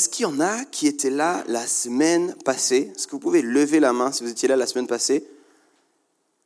[0.00, 2.90] Est-ce qu'il y en a qui étaient là la semaine passée?
[2.96, 5.26] Est-ce que vous pouvez lever la main si vous étiez là la semaine passée?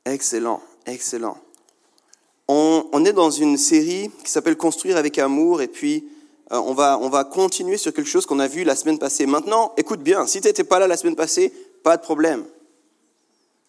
[0.04, 1.38] Excellent, excellent.
[2.48, 6.04] On, est dans une série qui s'appelle Construire avec amour et puis
[6.50, 9.24] euh, on, va, on va continuer sur quelque chose qu'on a vu la semaine passée.
[9.24, 11.52] Maintenant, écoute bien, si tu n'étais pas là la semaine passée,
[11.84, 12.44] pas de problème.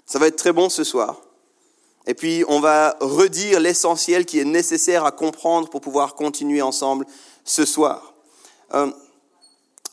[0.08, 1.22] Ça va être très bon ce soir.
[2.08, 7.05] Et puis, on va redire l'essentiel qui est nécessaire à comprendre pour pouvoir continuer ensemble
[7.44, 8.16] ce soir.
[8.73, 8.89] Euh,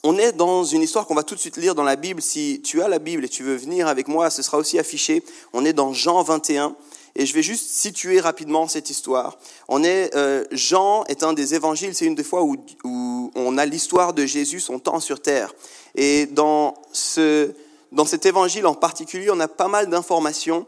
[0.04, 2.20] on est dans une histoire qu'on va tout de suite lire dans la Bible.
[2.20, 5.22] Si tu as la Bible et tu veux venir avec moi, ce sera aussi affiché.
[5.52, 6.74] On est dans Jean 21.
[7.14, 9.38] Et je vais juste situer rapidement cette histoire.
[9.68, 13.58] On est, euh, Jean est un des évangiles, c'est une des fois où, où on
[13.58, 15.54] a l'histoire de Jésus, son temps sur terre.
[15.94, 17.52] Et dans ce,
[17.92, 20.66] dans cet évangile en particulier, on a pas mal d'informations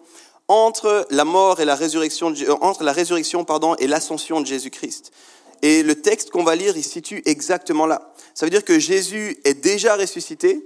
[0.49, 5.13] entre la mort et la résurrection, de, entre la résurrection pardon, et l'ascension de Jésus-Christ.
[5.65, 8.13] Et le texte qu'on va lire, il se situe exactement là.
[8.35, 10.63] Ça veut dire que Jésus est déjà ressuscité,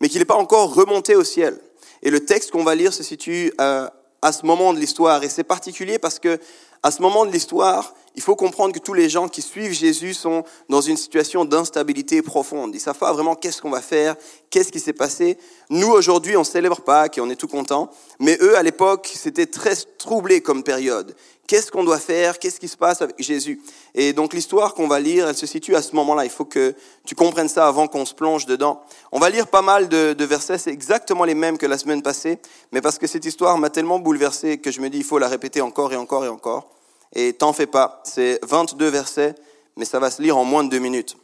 [0.00, 1.56] mais qu'il n'est pas encore remonté au ciel.
[2.02, 3.88] Et le texte qu'on va lire se situe euh,
[4.22, 5.22] à ce moment de l'histoire.
[5.22, 6.40] Et c'est particulier parce que
[6.82, 10.14] à ce moment de l'histoire, il faut comprendre que tous les gens qui suivent Jésus
[10.14, 12.74] sont dans une situation d'instabilité profonde.
[12.74, 14.16] Ils savent pas vraiment qu'est-ce qu'on va faire,
[14.50, 15.38] qu'est-ce qui s'est passé.
[15.68, 17.88] Nous, aujourd'hui, on célèbre Pâques et on est tout content.
[18.18, 21.14] Mais eux, à l'époque, c'était très troublé comme période.
[21.50, 22.38] Qu'est-ce qu'on doit faire?
[22.38, 23.60] Qu'est-ce qui se passe avec Jésus?
[23.96, 26.24] Et donc l'histoire qu'on va lire, elle se situe à ce moment-là.
[26.24, 28.80] Il faut que tu comprennes ça avant qu'on se plonge dedans.
[29.10, 32.38] On va lire pas mal de, versets, c'est exactement les mêmes que la semaine passée,
[32.70, 35.26] mais parce que cette histoire m'a tellement bouleversé que je me dis il faut la
[35.26, 36.70] répéter encore et encore et encore.
[37.16, 39.34] Et t'en fais pas, c'est 22 versets,
[39.74, 41.16] mais ça va se lire en moins de deux minutes.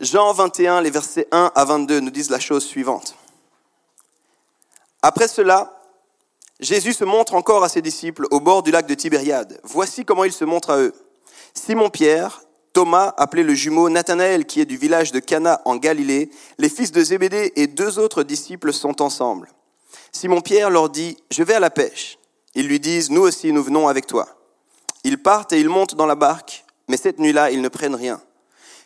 [0.00, 3.14] Jean 21, les versets 1 à 22 nous disent la chose suivante.
[5.02, 5.77] Après cela,
[6.60, 9.60] Jésus se montre encore à ses disciples au bord du lac de Tibériade.
[9.62, 10.92] Voici comment il se montre à eux.
[11.54, 12.42] Simon-Pierre,
[12.72, 16.90] Thomas, appelé le jumeau, Nathanaël, qui est du village de Cana en Galilée, les fils
[16.90, 19.52] de Zébédée et deux autres disciples sont ensemble.
[20.12, 22.18] Simon-Pierre leur dit, je vais à la pêche.
[22.54, 24.26] Ils lui disent, nous aussi, nous venons avec toi.
[25.04, 28.20] Ils partent et ils montent dans la barque, mais cette nuit-là, ils ne prennent rien.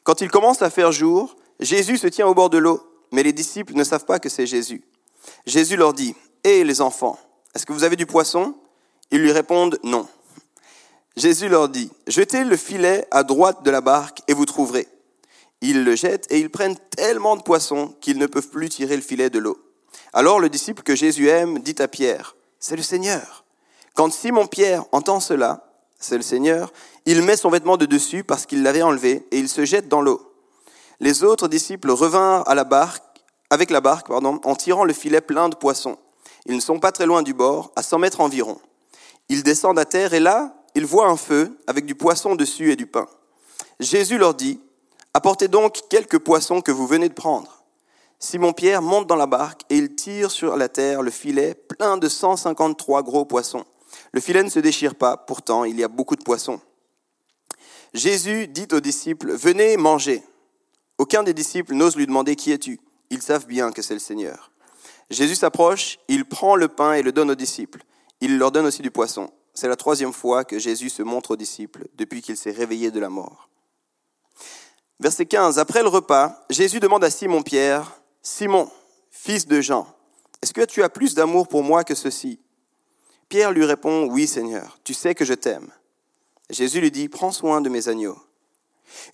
[0.05, 2.83] Quand il commence à faire jour, Jésus se tient au bord de l'eau,
[3.13, 4.83] mais les disciples ne savent pas que c'est Jésus.
[5.47, 7.19] Jésus leur dit, Hé les enfants,
[7.55, 8.55] est-ce que vous avez du poisson?
[9.11, 10.09] Ils lui répondent non.
[11.17, 14.89] Jésus leur dit, jetez le filet à droite de la barque et vous trouverez.
[15.61, 19.03] Ils le jettent et ils prennent tellement de poissons qu'ils ne peuvent plus tirer le
[19.03, 19.59] filet de l'eau.
[20.15, 23.45] Alors le disciple que Jésus aime dit à Pierre, c'est le Seigneur.
[23.95, 26.73] Quand Simon Pierre entend cela, c'est le Seigneur,
[27.05, 30.01] il met son vêtement de dessus parce qu'il l'avait enlevé et il se jette dans
[30.01, 30.35] l'eau.
[31.01, 32.49] Les autres disciples revinrent
[33.51, 35.99] avec la barque pardon, en tirant le filet plein de poissons.
[36.47, 38.61] Ils ne sont pas très loin du bord, à 100 mètres environ.
[39.29, 42.77] Ils descendent à terre et là, ils voient un feu avec du poisson dessus et
[42.77, 43.07] du pain.
[43.81, 44.61] Jésus leur dit,
[45.15, 47.63] Apportez donc quelques poissons que vous venez de prendre.
[48.19, 52.09] Simon-Pierre monte dans la barque et il tire sur la terre le filet plein de
[52.09, 53.65] 153 gros poissons.
[54.13, 56.61] Le filet ne se déchire pas, pourtant il y a beaucoup de poissons.
[57.93, 60.23] Jésus dit aux disciples, Venez manger.
[60.99, 62.81] Aucun des disciples n'ose lui demander Qui es-tu?
[63.11, 64.52] Ils savent bien que c'est le Seigneur.
[65.11, 67.83] Jésus s'approche, il prend le pain et le donne aux disciples.
[68.21, 69.31] Il leur donne aussi du poisson.
[69.55, 73.01] C'est la troisième fois que Jésus se montre aux disciples depuis qu'il s'est réveillé de
[73.01, 73.49] la mort.
[75.01, 75.59] Verset 15.
[75.59, 78.71] Après le repas, Jésus demande à Simon-Pierre, Simon,
[79.11, 79.87] fils de Jean,
[80.43, 82.41] est-ce que tu as plus d'amour pour moi que ceci?
[83.29, 85.71] Pierre lui répond, Oui Seigneur, tu sais que je t'aime.
[86.51, 88.19] Jésus lui dit, Prends soin de mes agneaux.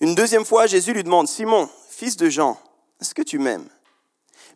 [0.01, 2.59] Une deuxième fois, Jésus lui demande, Simon, fils de Jean,
[2.99, 3.69] est-ce que tu m'aimes?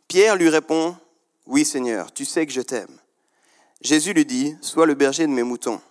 [0.07, 0.97] Pierre lui répond,
[1.45, 2.99] oui Seigneur, tu sais que je t'aime.
[3.81, 5.81] Jésus lui dit, Sois le berger de mes moutons.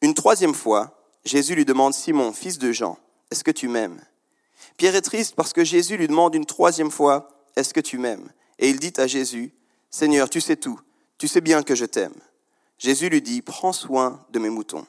[0.00, 2.98] Une troisième fois, Jésus lui demande, Simon, fils de Jean,
[3.30, 4.00] est-ce que tu m'aimes?
[4.76, 8.30] Pierre est triste parce que Jésus lui demande une troisième fois, Est-ce que tu m'aimes?
[8.58, 9.52] Et il dit à Jésus,
[9.90, 10.80] Seigneur, tu sais tout,
[11.18, 12.14] tu sais bien que je t'aime.
[12.78, 14.86] Jésus lui dit, Prends soin de mes moutons.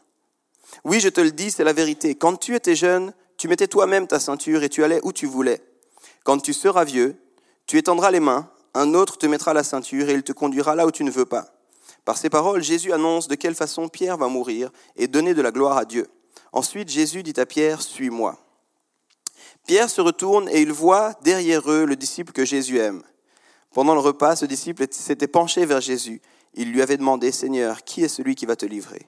[0.83, 2.15] Oui, je te le dis, c'est la vérité.
[2.15, 5.61] Quand tu étais jeune, tu mettais toi-même ta ceinture et tu allais où tu voulais.
[6.23, 7.21] Quand tu seras vieux,
[7.67, 10.85] tu étendras les mains un autre te mettra la ceinture et il te conduira là
[10.85, 11.47] où tu ne veux pas.
[12.03, 15.51] Par ces paroles, Jésus annonce de quelle façon Pierre va mourir et donner de la
[15.51, 16.07] gloire à Dieu.
[16.51, 18.37] Ensuite, Jésus dit à Pierre, Suis-moi.
[19.65, 23.01] Pierre se retourne et il voit derrière eux le disciple que Jésus aime.
[23.73, 26.21] Pendant le repas, ce disciple s'était penché vers Jésus.
[26.53, 29.07] Il lui avait demandé, Seigneur, qui est celui qui va te livrer?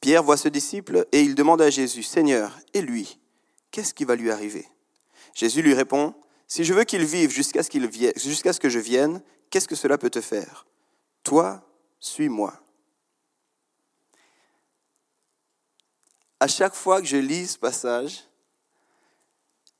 [0.00, 3.18] Pierre voit ce disciple et il demande à Jésus, Seigneur, et lui,
[3.70, 4.66] qu'est-ce qui va lui arriver?
[5.34, 6.14] Jésus lui répond,
[6.50, 10.10] Si je veux qu'il vive jusqu'à ce, ce que je vienne, qu'est-ce que cela peut
[10.10, 10.66] te faire?
[11.22, 11.62] Toi,
[12.00, 12.52] suis-moi.
[16.40, 18.24] À chaque fois que je lis ce passage,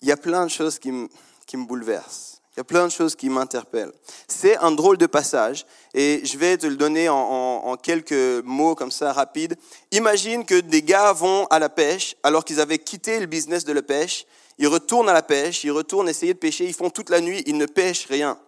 [0.00, 1.08] il y a plein de choses qui me,
[1.44, 2.40] qui me bouleversent.
[2.54, 3.92] Il y a plein de choses qui m'interpellent.
[4.28, 8.92] C'est un drôle de passage et je vais te le donner en, quelques mots comme
[8.92, 9.56] ça rapides.
[9.90, 13.72] Imagine que des gars vont à la pêche alors qu'ils avaient quitté le business de
[13.72, 14.24] la pêche.
[14.60, 17.42] Ils retournent à la pêche, ils retournent essayer de pêcher, ils font toute la nuit,
[17.46, 18.38] ils ne pêchent rien.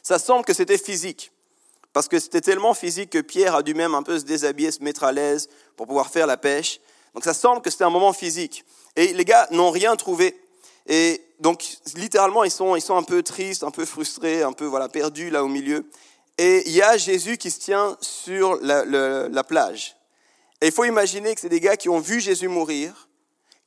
[0.00, 1.32] Ça semble que c'était physique.
[1.92, 4.80] Parce que c'était tellement physique que Pierre a dû même un peu se déshabiller, se
[4.80, 6.80] mettre à l'aise pour pouvoir faire la pêche.
[7.14, 8.64] Donc ça semble que c'était un moment physique.
[8.94, 10.40] Et les gars n'ont rien trouvé.
[10.86, 11.66] Et donc,
[11.96, 15.30] littéralement, ils sont, ils sont un peu tristes, un peu frustrés, un peu voilà, perdus
[15.30, 15.90] là au milieu.
[16.38, 19.96] Et il y a Jésus qui se tient sur la, la plage.
[20.60, 23.07] Et il faut imaginer que c'est des gars qui ont vu Jésus mourir,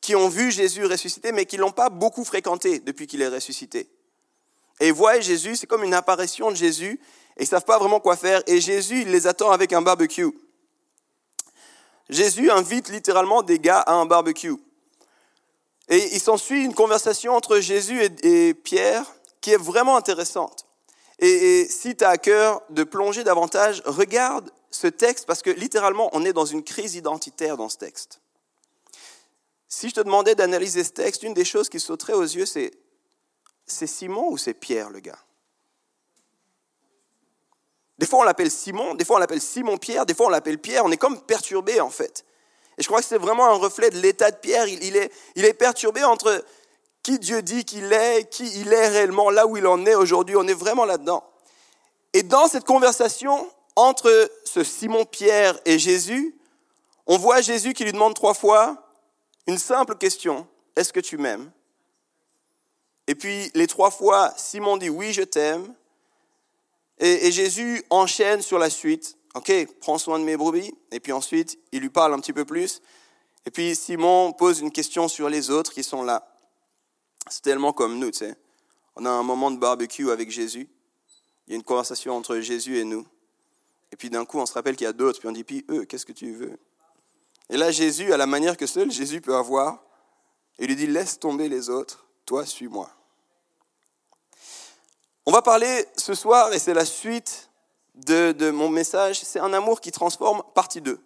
[0.02, 3.28] qui ont vu Jésus ressusciter, mais qui ne l'ont pas beaucoup fréquenté depuis qu'il est
[3.28, 3.88] ressuscité.
[4.80, 7.00] Et ils voient Jésus, c'est comme une apparition de Jésus,
[7.38, 8.42] et ils ne savent pas vraiment quoi faire.
[8.48, 10.32] Et Jésus, il les attend avec un barbecue.
[12.10, 14.58] Jésus invite littéralement des gars à un barbecue.
[15.88, 19.06] Et il s'ensuit une conversation entre Jésus et, Pierre
[19.40, 20.66] qui est vraiment intéressante.
[21.20, 26.10] Et, si tu as à cœur de plonger davantage, regarde ce texte parce que littéralement,
[26.14, 28.22] on est dans une crise identitaire dans ce texte.
[29.74, 32.72] Si je te demandais d'analyser ce texte, une des choses qui sauterait aux yeux, c'est
[33.66, 35.18] c'est Simon ou c'est Pierre le gars?
[37.98, 40.84] Des fois on l'appelle Simon, des fois on l'appelle Simon-Pierre, des fois on l'appelle Pierre,
[40.84, 42.26] on est comme perturbé en fait.
[42.78, 44.68] Et je crois que c'est vraiment un reflet de l'état de Pierre.
[44.68, 46.44] Il, est, il est perturbé entre
[47.02, 50.36] qui Dieu dit qu'il est, qui il est réellement, là où il en est aujourd'hui.
[50.36, 51.24] On est vraiment là-dedans.
[52.12, 56.36] Et dans cette conversation entre ce Simon-Pierre et Jésus,
[57.08, 58.91] on voit Jésus qui lui demande trois fois
[59.48, 60.48] une simple question.
[60.76, 61.52] Est-ce que tu m'aimes?
[63.08, 65.74] Et puis les trois fois, Simon dit oui, je t'aime.
[67.00, 69.18] et Jésus enchaîne sur la suite.
[69.34, 70.74] OK, prends soin de mes brebis.
[70.92, 72.82] Et puis ensuite, il lui parle un petit peu plus.
[73.46, 76.28] Et puis Simon pose une question sur les autres qui sont là.
[77.30, 78.36] C'est tellement comme nous, tu sais.
[78.96, 80.68] On a un moment de barbecue avec Jésus.
[81.48, 83.06] Il y a une conversation entre Jésus et nous.
[83.92, 85.20] Et puis d'un coup, on se rappelle qu'il y a d'autres.
[85.20, 86.58] Puis on dit, puis eux, qu'est-ce que tu veux?
[87.52, 89.84] Et là, Jésus, à la manière que seul Jésus peut avoir,
[90.58, 92.90] il lui dit, laisse tomber les autres, toi, suis-moi.
[95.26, 97.50] On va parler ce soir, et c'est la suite
[97.94, 100.98] de, mon message, c'est un amour qui transforme, partie 2.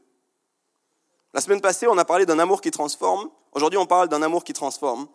[1.34, 3.28] La semaine passée, on a parlé d'un amour qui transforme.
[3.52, 5.08] Aujourd'hui, on parle d'un amour qui transforme.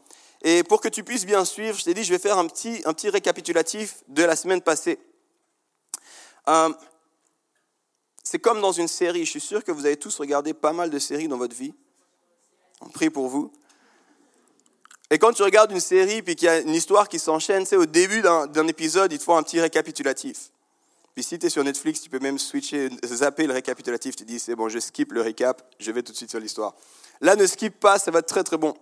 [0.43, 2.83] Et pour que tu puisses bien suivre, je t'ai dit, je vais faire un petit,
[2.87, 4.99] un petit récapitulatif de la semaine passée.
[6.49, 6.73] Euh,
[8.31, 9.25] c'est comme dans une série.
[9.25, 11.75] Je suis sûr que vous avez tous regardé pas mal de séries dans votre vie.
[12.81, 13.51] On prie pour vous.
[15.11, 17.75] Et quand tu regardes une série puis qu'il y a une histoire qui s'enchaîne, c'est
[17.75, 20.53] au début d'un épisode, il te faut un petit récapitulatif.
[21.17, 24.15] Puis si tu es sur Netflix, tu peux même switcher, zapper le récapitulatif.
[24.15, 26.77] Tu dis, c'est bon, je skip le récap, je vais tout de suite sur l'histoire.
[27.21, 28.77] Là, ne skip pas, ça va être très très bon.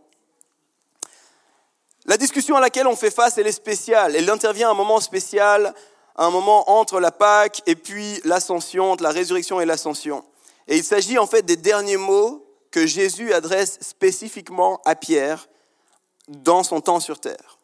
[2.04, 4.14] La discussion à laquelle on fait face, elle est spéciale.
[4.14, 5.74] Elle intervient à un moment spécial,
[6.18, 10.24] un moment entre la Pâque et puis l'ascension, entre la résurrection et l'ascension.
[10.66, 15.48] Et il s'agit en fait des derniers mots que Jésus adresse spécifiquement à Pierre
[16.28, 17.58] dans son temps sur terre.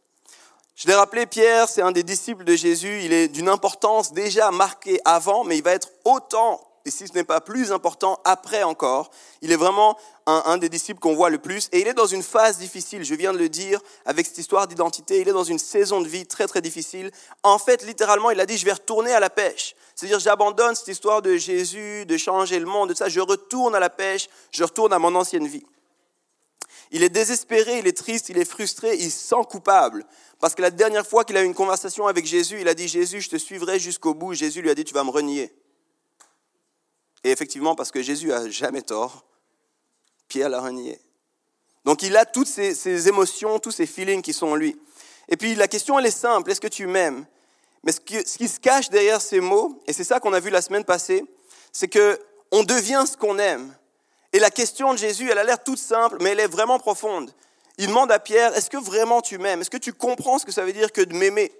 [0.76, 3.02] Je l'ai rappelé, Pierre, c'est un des disciples de Jésus.
[3.04, 7.14] Il est d'une importance déjà marquée avant, mais il va être autant, et si ce
[7.14, 9.10] n'est pas plus important, après encore.
[9.40, 11.68] Il est vraiment un, des disciples qu'on voit le plus.
[11.72, 14.68] Et il est dans une phase difficile, je viens de le dire, avec cette histoire
[14.68, 15.20] d'identité.
[15.20, 17.10] Il est dans une saison de vie très, très difficile.
[17.42, 19.74] En fait, littéralement, il a dit, je vais retourner à la pêche.
[19.94, 23.08] C'est-à-dire, j'abandonne cette histoire de Jésus, de changer le monde, de ça.
[23.08, 25.64] Je retourne à la pêche, je retourne à mon ancienne vie.
[26.90, 30.04] Il est désespéré, il est triste, il est frustré, il se sent coupable.
[30.38, 32.88] Parce que la dernière fois qu'il a eu une conversation avec Jésus, il a dit
[32.88, 34.34] Jésus, je te suivrai jusqu'au bout.
[34.34, 35.50] Jésus lui a dit Tu vas me renier.
[37.24, 39.24] Et effectivement, parce que Jésus a jamais tort,
[40.28, 41.00] Pierre l'a renié.
[41.84, 44.78] Donc il a toutes ces, émotions, tous ces feelings qui sont en lui.
[45.28, 47.26] Et puis la question, elle est simple est-ce que tu m'aimes?
[47.82, 50.40] Mais ce qui, ce qui se cache derrière ces mots, et c'est ça qu'on a
[50.40, 51.24] vu la semaine passée,
[51.72, 52.18] c'est que
[52.52, 53.74] on devient ce qu'on aime.
[54.32, 57.32] Et la question de Jésus, elle a l'air toute simple, mais elle est vraiment profonde.
[57.78, 59.60] Il demande à Pierre, est-ce que vraiment tu m'aimes?
[59.60, 61.52] Est-ce que tu comprends ce que ça veut dire que de m'aimer?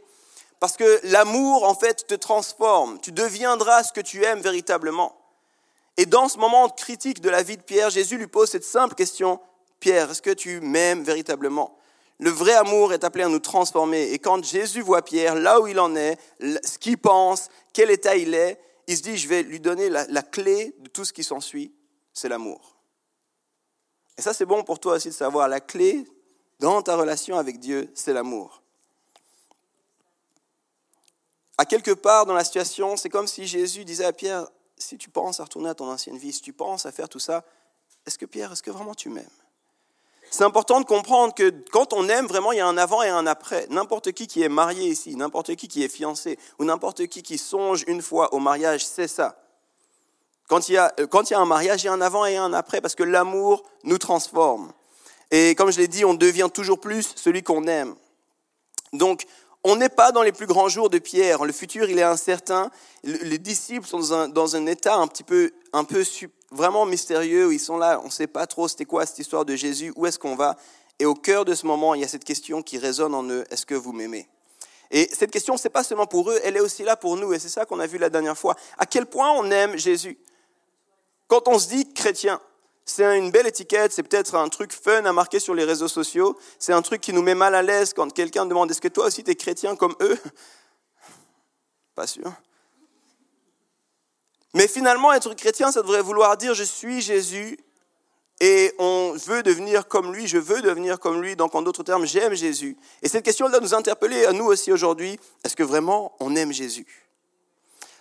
[0.61, 3.01] Parce que l'amour, en fait, te transforme.
[3.01, 5.15] Tu deviendras ce que tu aimes véritablement.
[5.97, 8.95] Et dans ce moment critique de la vie de Pierre, Jésus lui pose cette simple
[8.95, 9.41] question,
[9.79, 11.79] Pierre, est-ce que tu m'aimes véritablement?
[12.19, 14.13] Le vrai amour est appelé à nous transformer.
[14.13, 18.17] Et quand Jésus voit Pierre, là où il en est, ce qu'il pense, quel état
[18.17, 21.25] il est, il se dit, je vais lui donner la, clé de tout ce qui
[21.25, 21.73] s'ensuit,
[22.13, 22.77] c'est l'amour.
[24.17, 26.05] Et ça, c'est bon pour toi aussi de savoir, la clé
[26.61, 28.63] dans ta relation avec Dieu, c'est l'amour.
[31.57, 35.11] À quelque part dans la situation, c'est comme si Jésus disait à Pierre, si tu
[35.11, 37.45] penses à retourner à ton ancienne vie, si tu penses à faire tout ça,
[38.07, 39.25] est-ce que Pierre, est-ce que vraiment tu m'aimes?
[40.31, 43.09] C'est important de comprendre que quand on aime, vraiment, il y a un avant et
[43.09, 43.67] un après.
[43.71, 47.39] N'importe qui qui est marié ici, n'importe qui qui est fiancé, ou n'importe qui qui
[47.39, 49.39] songe une fois au mariage, c'est ça.
[50.49, 52.27] Quand il, y a, quand il y a un mariage, il y a un avant
[52.27, 54.73] et un après, parce que l'amour nous transforme.
[55.31, 57.95] Et comme je l'ai dit, on devient toujours plus celui qu'on aime.
[58.93, 59.27] Donc,
[59.65, 61.45] on n'est pas dans les plus grands jours de Pierre.
[61.45, 62.71] Le futur, il est incertain.
[63.03, 66.05] Les disciples sont dans un, état un petit peu, un peu
[66.51, 69.57] vraiment mystérieux, ils sont là, on ne sait pas trop c'était quoi cette histoire de
[69.57, 70.57] Jésus, où est-ce qu'on va.
[70.99, 73.45] Et au cœur de ce moment, il y a cette question qui résonne en eux,
[73.51, 74.29] est-ce que vous m'aimez?
[74.91, 77.33] Et cette question, ce n'est pas seulement pour eux, elle est aussi là pour nous,
[77.33, 78.55] et c'est ça qu'on a vu la dernière fois.
[78.79, 80.19] À quel point on aime Jésus?
[81.27, 82.41] Quand on se dit chrétien,
[82.85, 86.39] c'est une belle étiquette, c'est peut-être un truc fun à marquer sur les réseaux sociaux,
[86.59, 89.07] c'est un truc qui nous met mal à l'aise quand quelqu'un demande, est-ce que toi
[89.07, 90.19] aussi tu es chrétien comme eux?
[91.95, 92.33] Pas sûr.
[94.53, 97.59] Mais finalement, être chrétien, ça devrait vouloir dire je suis Jésus
[98.41, 102.05] et on veut devenir comme lui, je veux devenir comme lui, donc en d'autres termes,
[102.05, 102.77] j'aime Jésus.
[103.03, 106.53] Et cette question doit nous interpeller à nous aussi aujourd'hui, est-ce que vraiment on aime
[106.53, 106.87] Jésus?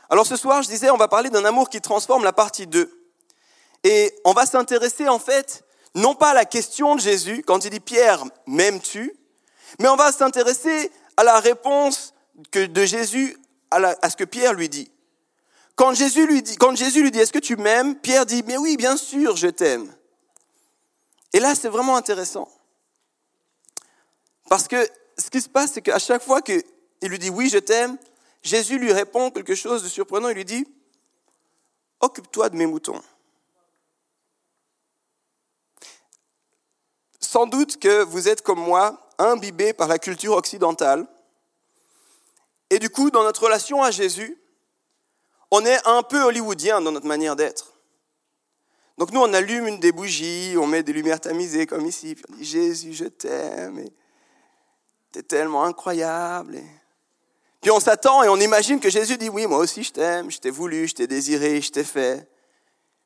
[0.09, 3.02] Alors ce soir, je disais, on va parler d'un amour qui transforme la partie 2.
[3.83, 5.63] Et on va s'intéresser en fait,
[5.95, 9.13] non pas à la question de Jésus, quand il dit Pierre, m'aimes-tu?
[9.79, 12.13] Mais on va s'intéresser à la réponse
[12.53, 13.37] de Jésus
[13.71, 14.89] à ce que Pierre lui dit.
[15.75, 17.95] Quand Jésus lui dit, quand Jésus lui dit, est-ce que tu m'aimes?
[17.95, 19.93] Pierre dit, mais oui, bien sûr, je t'aime.
[21.33, 22.47] Et là, c'est vraiment intéressant.
[24.49, 24.87] Parce que
[25.17, 26.63] ce qui se passe, c'est qu'à chaque fois qu'il
[27.01, 27.97] lui dit, oui, je t'aime,
[28.43, 30.29] Jésus lui répond quelque chose de surprenant.
[30.29, 30.67] Il lui dit,
[31.99, 33.01] occupe-toi de mes moutons.
[37.33, 41.07] Sans doute que vous êtes comme moi, imbibé par la culture occidentale.
[42.69, 44.37] Et du coup, dans notre relation à Jésus,
[45.49, 47.73] on est un peu hollywoodien dans notre manière d'être.
[48.99, 52.23] Donc nous, on allume une des bougies, on met des lumières tamisées comme ici, puis
[52.29, 53.83] on dit Jésus, je t'aime,
[55.11, 56.61] t'es tellement incroyable.
[57.61, 60.37] Puis on s'attend et on imagine que Jésus dit oui, moi aussi je t'aime, je
[60.37, 62.29] t'ai voulu, je t'ai désiré, je t'ai fait.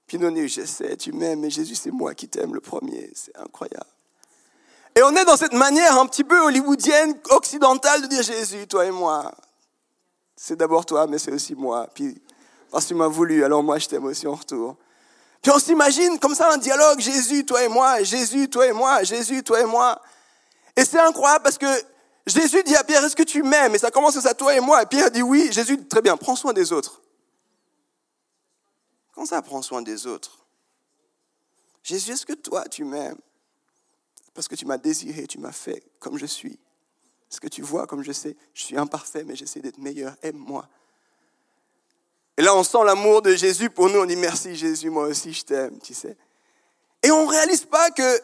[0.05, 2.60] Puis nous, on dit je sais, tu m'aimes, mais Jésus, c'est moi qui t'aime le
[2.60, 3.88] premier, c'est incroyable.
[4.98, 8.84] Et on est dans cette manière un petit peu hollywoodienne, occidentale de dire Jésus, toi
[8.84, 9.32] et moi.
[10.36, 11.88] C'est d'abord toi, mais c'est aussi moi.
[11.94, 12.20] Puis
[12.72, 14.75] parce que tu m'as voulu, alors moi je t'aime aussi en retour.
[15.44, 19.04] Puis on s'imagine comme ça un dialogue, Jésus, toi et moi, Jésus, toi et moi,
[19.04, 20.01] Jésus, toi et moi.
[20.75, 21.68] Et c'est incroyable parce que
[22.25, 23.75] Jésus dit à Pierre, est-ce que tu m'aimes?
[23.75, 24.82] Et ça commence à toi et moi.
[24.82, 25.51] Et Pierre dit oui.
[25.51, 27.04] Jésus dit, très bien, prends soin des autres.
[29.13, 30.39] Comment ça, prends soin des autres?
[31.84, 33.20] Jésus, est-ce que toi, tu m'aimes?
[34.38, 36.60] Parce que tu m'as désiré, tu m'as fait comme je suis.
[37.32, 40.15] Est-ce que tu vois comme je sais Je suis imparfait, mais j'essaie d'être meilleur.
[40.22, 40.70] Aime-moi.
[42.38, 44.00] Et là, on sent l'amour de Jésus pour nous.
[44.00, 46.15] On dit merci Jésus, moi aussi je t'aime, tu sais.
[47.01, 48.22] Et on ne réalise pas que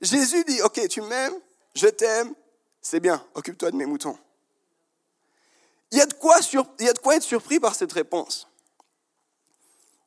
[0.00, 1.34] Jésus dit, ok, tu m'aimes,
[1.74, 2.34] je t'aime,
[2.80, 4.16] c'est bien, occupe-toi de mes moutons.
[5.90, 6.38] Il y, a de quoi
[6.78, 8.48] il y a de quoi être surpris par cette réponse.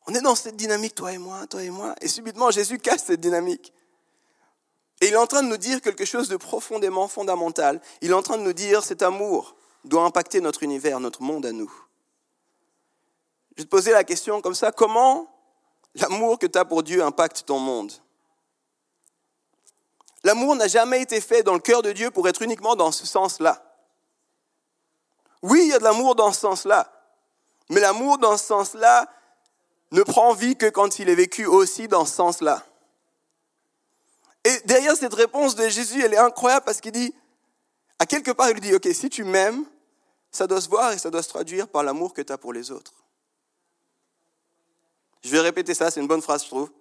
[0.08, 3.04] On est dans cette dynamique, toi et moi, toi et moi, et subitement Jésus casse
[3.04, 3.76] cette dynamique.
[5.02, 7.82] Et il est en train de nous dire quelque chose de profondément fondamental.
[8.02, 11.46] Il est en train de nous dire cet amour doit impacter notre univers, notre monde
[11.46, 11.72] à nous.
[13.56, 15.28] Je vais te poser la question comme ça, comment
[15.96, 17.92] l'amour que tu as pour Dieu impacte ton monde?
[20.24, 23.06] L'amour n'a jamais été fait dans le cœur de Dieu pour être uniquement dans ce
[23.06, 23.64] sens-là.
[25.42, 26.92] Oui, il y a de l'amour dans ce sens-là,
[27.70, 29.08] mais l'amour dans ce sens-là
[29.92, 32.66] ne prend vie que quand il est vécu aussi dans ce sens-là.
[34.48, 37.14] Et derrière cette réponse de Jésus, elle est incroyable parce qu'il dit,
[38.00, 39.66] à quelque part, il lui dit, OK, si tu m'aimes,
[40.32, 42.54] ça doit se voir et ça doit se traduire par l'amour que tu as pour
[42.54, 42.94] les autres.
[45.22, 46.72] Je vais répéter ça, c'est une bonne phrase, je trouve.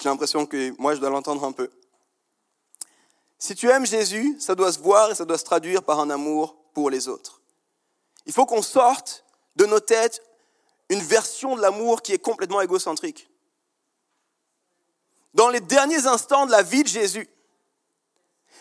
[0.00, 1.70] J'ai l'impression que moi, je dois l'entendre un peu.
[3.38, 6.08] Si tu aimes Jésus, ça doit se voir et ça doit se traduire par un
[6.08, 7.42] amour pour les autres.
[8.24, 9.26] Il faut qu'on sorte
[9.56, 10.22] de nos têtes
[10.88, 13.28] une version de l'amour qui est complètement égocentrique.
[15.34, 17.28] Dans les derniers instants de la vie de Jésus,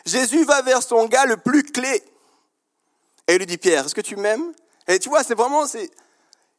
[0.05, 2.03] Jésus va vers son gars le plus clé.
[3.27, 4.53] Et il lui dit, Pierre, est-ce que tu m'aimes?
[4.87, 5.89] Et tu vois, c'est vraiment, c'est,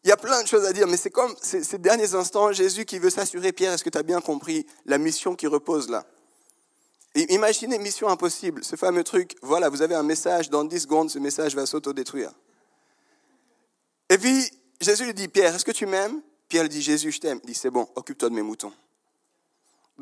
[0.04, 2.84] il y a plein de choses à dire, mais c'est comme ces derniers instants, Jésus
[2.84, 6.04] qui veut s'assurer, Pierre, est-ce que tu as bien compris la mission qui repose là?
[7.14, 11.18] Imaginez Mission Impossible, ce fameux truc, voilà, vous avez un message, dans 10 secondes, ce
[11.18, 12.32] message va s'autodétruire.
[14.08, 14.50] Et puis,
[14.80, 16.22] Jésus lui dit, Pierre, est-ce que tu m'aimes?
[16.48, 17.38] Pierre lui dit, Jésus, je t'aime.
[17.44, 18.72] Il dit, c'est bon, occupe-toi de mes moutons.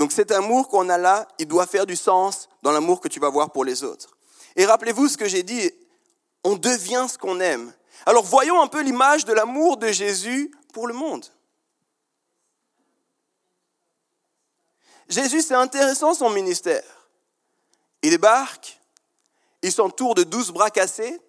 [0.01, 3.21] Donc cet amour qu'on a là, il doit faire du sens dans l'amour que tu
[3.21, 4.17] vas voir pour les autres.
[4.57, 5.71] Et rappelez-vous ce que j'ai dit,
[6.43, 7.71] on devient ce qu'on aime.
[8.07, 11.27] Alors voyons un peu l'image de l'amour de Jésus pour le monde.
[15.07, 17.07] Jésus, c'est intéressant son ministère.
[18.01, 18.81] Il débarque,
[19.61, 21.21] il s'entoure de douze bras cassés,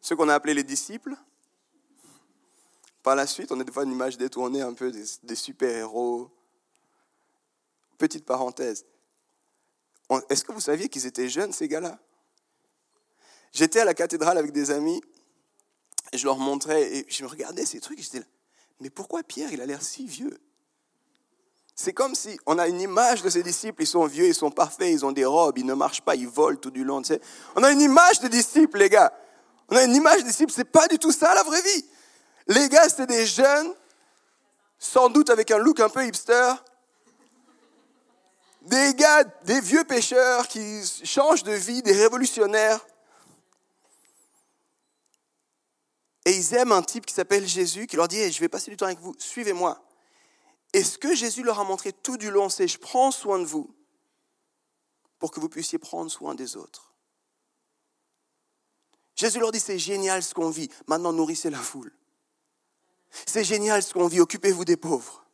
[0.00, 1.14] ceux qu'on a appelés les disciples.
[3.04, 6.28] Par la suite, on a des fois une image détournée un peu des, super-héros.
[8.00, 8.86] Petite parenthèse.
[10.30, 11.98] Est-ce que vous saviez qu'ils étaient jeunes, ces gars-là?
[13.52, 15.02] J'étais à la cathédrale avec des amis,
[16.10, 18.24] et je leur montrais, et je me regardais ces trucs, et j'étais là,
[18.80, 20.40] mais pourquoi Pierre, il a l'air si vieux?
[21.74, 24.50] C'est comme si on a une image de ces disciples, ils sont vieux, ils sont
[24.50, 27.02] parfaits, ils ont des robes, ils ne marchent pas, ils volent tout du long.
[27.02, 27.20] Tu sais.
[27.54, 29.12] On a une image de disciples, les gars.
[29.68, 31.84] On a une image de disciples, c'est pas du tout ça la vraie vie.
[32.46, 33.74] Les gars, c'était des jeunes,
[34.78, 36.54] sans doute avec un look un peu hipster.
[38.70, 42.86] Des gars, des vieux pêcheurs qui changent de vie, des révolutionnaires.
[46.24, 48.76] Et ils aiment un type qui s'appelle Jésus, qui leur dit Je vais passer du
[48.76, 49.84] temps avec vous, suivez-moi.
[50.72, 53.44] Et ce que Jésus leur a montré tout du long, c'est je prends soin de
[53.44, 53.74] vous
[55.18, 56.94] pour que vous puissiez prendre soin des autres.
[59.16, 61.92] Jésus leur dit, c'est génial ce qu'on vit, maintenant nourrissez la foule.
[63.26, 65.26] C'est génial ce qu'on vit, occupez-vous des pauvres.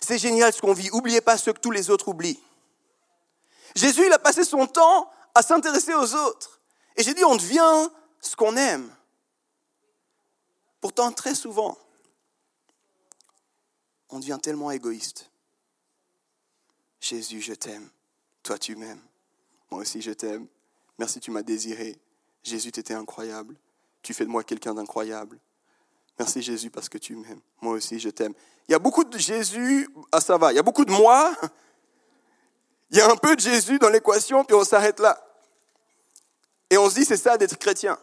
[0.00, 2.40] C'est génial ce qu'on vit, oubliez pas ce que tous les autres oublient.
[3.74, 6.60] Jésus, il a passé son temps à s'intéresser aux autres.
[6.96, 7.88] Et j'ai dit, on devient
[8.20, 8.90] ce qu'on aime.
[10.80, 11.76] Pourtant, très souvent,
[14.08, 15.30] on devient tellement égoïste.
[17.00, 17.88] Jésus, je t'aime.
[18.42, 19.02] Toi, tu m'aimes.
[19.70, 20.46] Moi aussi, je t'aime.
[20.98, 21.98] Merci, tu m'as désiré.
[22.42, 23.56] Jésus, tu étais incroyable.
[24.02, 25.38] Tu fais de moi quelqu'un d'incroyable.
[26.18, 27.40] Merci, Jésus, parce que tu m'aimes.
[27.60, 28.34] Moi aussi, je t'aime.
[28.68, 31.32] Il y a beaucoup de Jésus, ah ça va, il y a beaucoup de moi.
[32.90, 35.20] Il y a un peu de Jésus dans l'équation, puis on s'arrête là.
[36.70, 37.98] Et on se dit, c'est ça d'être chrétien.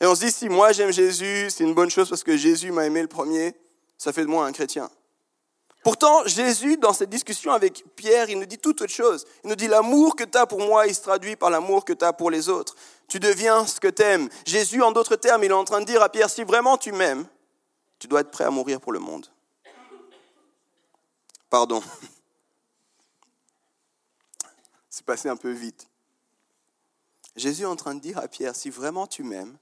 [0.00, 2.70] Et on se dit, si moi j'aime Jésus, c'est une bonne chose parce que Jésus
[2.70, 3.56] m'a aimé le premier
[4.00, 4.90] ça fait de moi un chrétien.
[5.84, 9.26] Pourtant, Jésus, dans cette discussion avec Pierre, il nous dit toute autre chose.
[9.44, 11.92] Il nous dit l'amour que tu as pour moi, il se traduit par l'amour que
[11.92, 12.74] tu as pour les autres.
[13.08, 14.30] Tu deviens ce que tu aimes.
[14.46, 16.92] Jésus, en d'autres termes, il est en train de dire à Pierre, si vraiment tu
[16.92, 17.26] m'aimes,
[18.00, 19.28] tu dois être prêt à mourir pour le monde.
[21.48, 21.80] Pardon.
[24.90, 25.88] C'est passé un peu vite.
[27.36, 29.56] Jésus est en train de dire à Pierre, si vraiment tu m'aimes,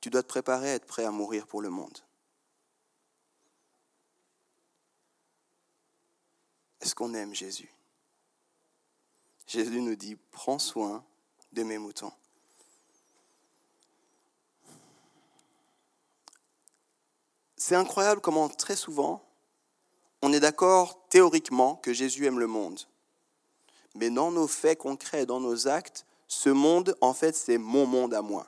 [0.00, 1.98] tu dois te préparer à être prêt à mourir pour le monde.
[6.80, 7.68] Est-ce qu'on aime Jésus?
[9.46, 11.04] Jésus nous dit, prends soin
[11.52, 12.12] de mes moutons.
[17.68, 19.24] C'est incroyable comment très souvent,
[20.22, 22.78] on est d'accord théoriquement que Jésus aime le monde.
[23.96, 28.14] Mais dans nos faits concrets, dans nos actes, ce monde, en fait, c'est mon monde
[28.14, 28.46] à moi.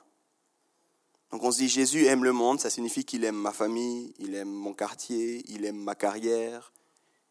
[1.31, 4.35] Donc on se dit Jésus aime le monde, ça signifie qu'il aime ma famille, il
[4.35, 6.71] aime mon quartier, il aime ma carrière,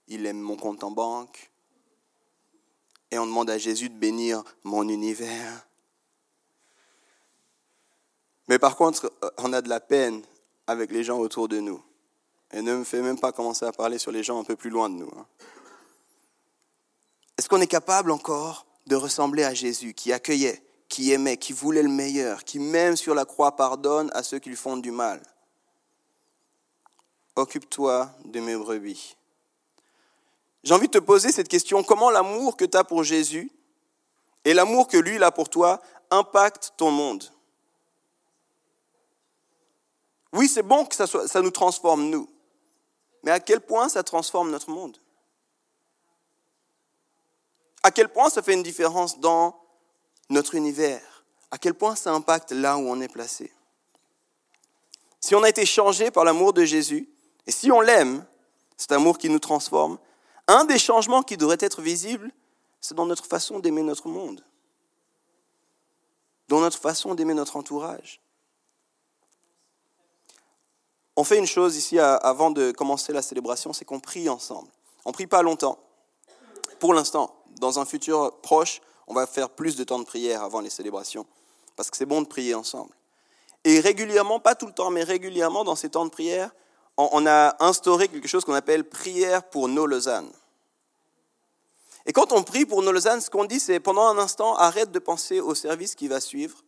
[0.09, 1.51] il aime mon compte en banque.
[3.11, 5.67] Et on demande à Jésus de bénir mon univers.
[8.47, 10.23] Mais par contre, on a de la peine
[10.69, 11.83] avec les gens autour de nous.
[12.53, 14.71] Et ne me fait même pas commencer à parler sur les gens un peu plus
[14.71, 15.11] loin de nous.
[15.19, 15.27] Hein.
[17.37, 21.83] Est-ce qu'on est capable encore de ressembler à Jésus qui accueillait, qui aimait, qui voulait
[21.83, 25.23] le meilleur, qui même sur la croix pardonne à ceux qui lui font du mal?
[27.35, 29.17] Occupe-toi de mes brebis.
[30.65, 33.51] J'ai envie de te poser cette question, comment l'amour que tu as pour Jésus
[34.45, 37.25] et l'amour que lui a pour toi impactent ton monde?
[40.33, 42.29] Oui, c'est bon que ça, nous transforme, nous,
[43.23, 44.99] mais à quel point ça transforme notre monde?
[47.83, 49.59] À quel point ça fait une différence dans
[50.29, 51.25] notre univers?
[51.51, 53.53] À quel point ça impacte là où on est placé?
[55.21, 57.09] Si on a été changé par l'amour de Jésus,
[57.47, 58.25] et si on l'aime,
[58.77, 59.99] cet amour qui nous transforme,
[60.47, 62.31] un des changements qui devrait être visible,
[62.81, 64.45] c'est dans notre façon d'aimer notre monde,
[66.49, 68.21] dans notre façon d'aimer notre entourage.
[71.21, 74.69] On fait une chose ici avant de commencer la célébration, c'est qu'on prie ensemble.
[75.05, 75.77] On prie pas longtemps.
[76.79, 80.61] Pour l'instant, dans un futur proche, on va faire plus de temps de prière avant
[80.61, 81.27] les célébrations,
[81.75, 82.95] parce que c'est bon de prier ensemble.
[83.65, 86.53] Et régulièrement, pas tout le temps, mais régulièrement dans ces temps de prière,
[86.97, 90.31] on a instauré quelque chose qu'on appelle prière pour nos Lausanne.
[92.07, 94.93] Et quand on prie pour nos Lausanne, ce qu'on dit, c'est pendant un instant, arrête
[94.93, 96.63] de penser au service qui va suivre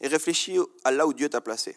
[0.00, 1.76] et réfléchis à là où Dieu t'a placé.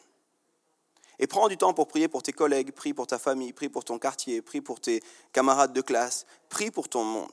[1.20, 3.86] Et prends du temps pour prier pour tes collègues, prie pour ta famille, prie pour
[3.86, 7.32] ton quartier, prie pour tes camarades de classe, prie pour ton monde.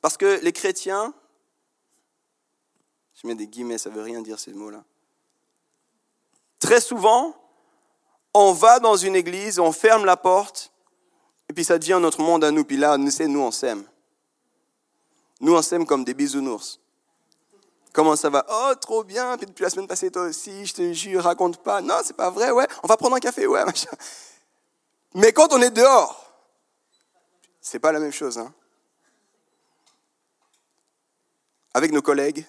[0.00, 1.12] Parce que les chrétiens,
[3.14, 4.84] je mets des guillemets, ça ne veut rien dire ces mots-là.
[6.60, 7.34] Très souvent,
[8.34, 10.72] on va dans une église, on ferme la porte,
[11.48, 12.64] et puis ça devient notre monde à nous.
[12.64, 13.84] Puis là, nous, nous on s'aime.
[15.40, 16.80] Nous, on s'aime comme des bisounours.
[17.92, 18.44] Comment ça va?
[18.48, 19.36] Oh, trop bien.
[19.36, 21.80] Puis depuis la semaine passée, toi aussi, je te jure, raconte pas.
[21.80, 22.66] Non, c'est pas vrai, ouais.
[22.82, 23.90] On va prendre un café, ouais, machin.
[25.14, 26.32] Mais quand on est dehors,
[27.60, 28.38] c'est pas la même chose.
[28.38, 28.52] Hein.
[31.74, 32.46] Avec nos collègues,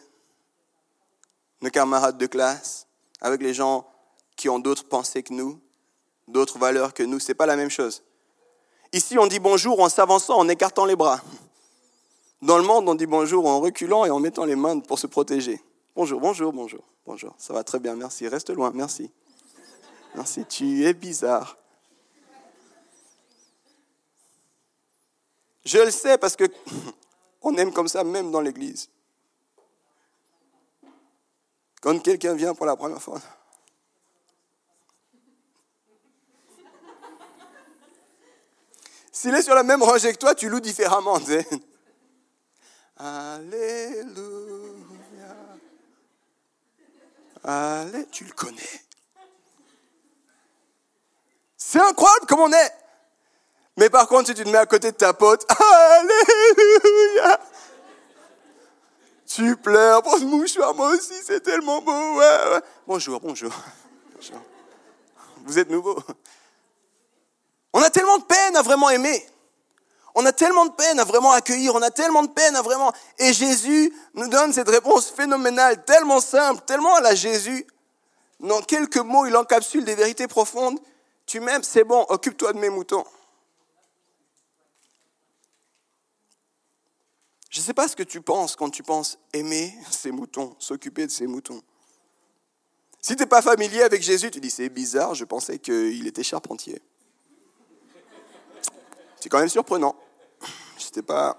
[1.62, 2.88] nos camarades de classe,
[3.22, 3.88] avec les gens
[4.36, 5.60] qui ont d'autres pensées que nous,
[6.28, 8.04] d'autres valeurs que nous, c'est pas la même chose.
[8.94, 11.22] Ici, on dit bonjour en s'avançant, en écartant les bras.
[12.42, 15.08] Dans le monde, on dit bonjour en reculant et en mettant les mains pour se
[15.08, 15.62] protéger.
[15.96, 17.36] Bonjour, bonjour, bonjour, bonjour.
[17.38, 18.28] Ça va très bien, merci.
[18.28, 19.12] Reste loin, merci.
[20.16, 21.58] Merci, tu es bizarre.
[25.66, 26.46] Je le sais parce que
[27.42, 28.90] on aime comme ça même dans l'église.
[31.82, 33.20] Quand quelqu'un vient pour la première fois,
[39.12, 41.20] S'il est sur la même rangée que toi, tu loues différemment.
[43.40, 44.76] Alléluia.
[47.44, 48.82] Allez, tu le connais.
[51.56, 52.72] C'est incroyable comme on est.
[53.78, 57.40] Mais par contre, si tu te mets à côté de ta pote, Alléluia.
[59.26, 62.22] Tu pleures pour mouchoir, moi aussi, c'est tellement beau.
[62.88, 63.54] Bonjour, bonjour,
[64.16, 64.40] bonjour.
[65.46, 65.98] Vous êtes nouveau.
[67.72, 69.26] On a tellement de peine à vraiment aimer.
[70.22, 72.92] On a tellement de peine à vraiment accueillir, on a tellement de peine à vraiment...
[73.20, 77.66] Et Jésus nous donne cette réponse phénoménale, tellement simple, tellement à la Jésus.
[78.42, 80.78] Dans quelques mots, il encapsule des vérités profondes.
[81.26, 83.06] Tu m'aimes, c'est bon, occupe-toi de mes moutons.
[87.50, 91.06] Je ne sais pas ce que tu penses quand tu penses aimer ces moutons, s'occuper
[91.06, 91.62] de ces moutons.
[93.00, 96.24] Si tu n'es pas familier avec Jésus, tu dis c'est bizarre, je pensais qu'il était
[96.24, 96.82] charpentier.
[99.22, 99.96] C'est quand même surprenant.
[101.06, 101.38] Pas.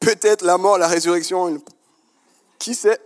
[0.00, 1.62] Peut-être la mort, la résurrection,
[2.58, 3.00] qui sait?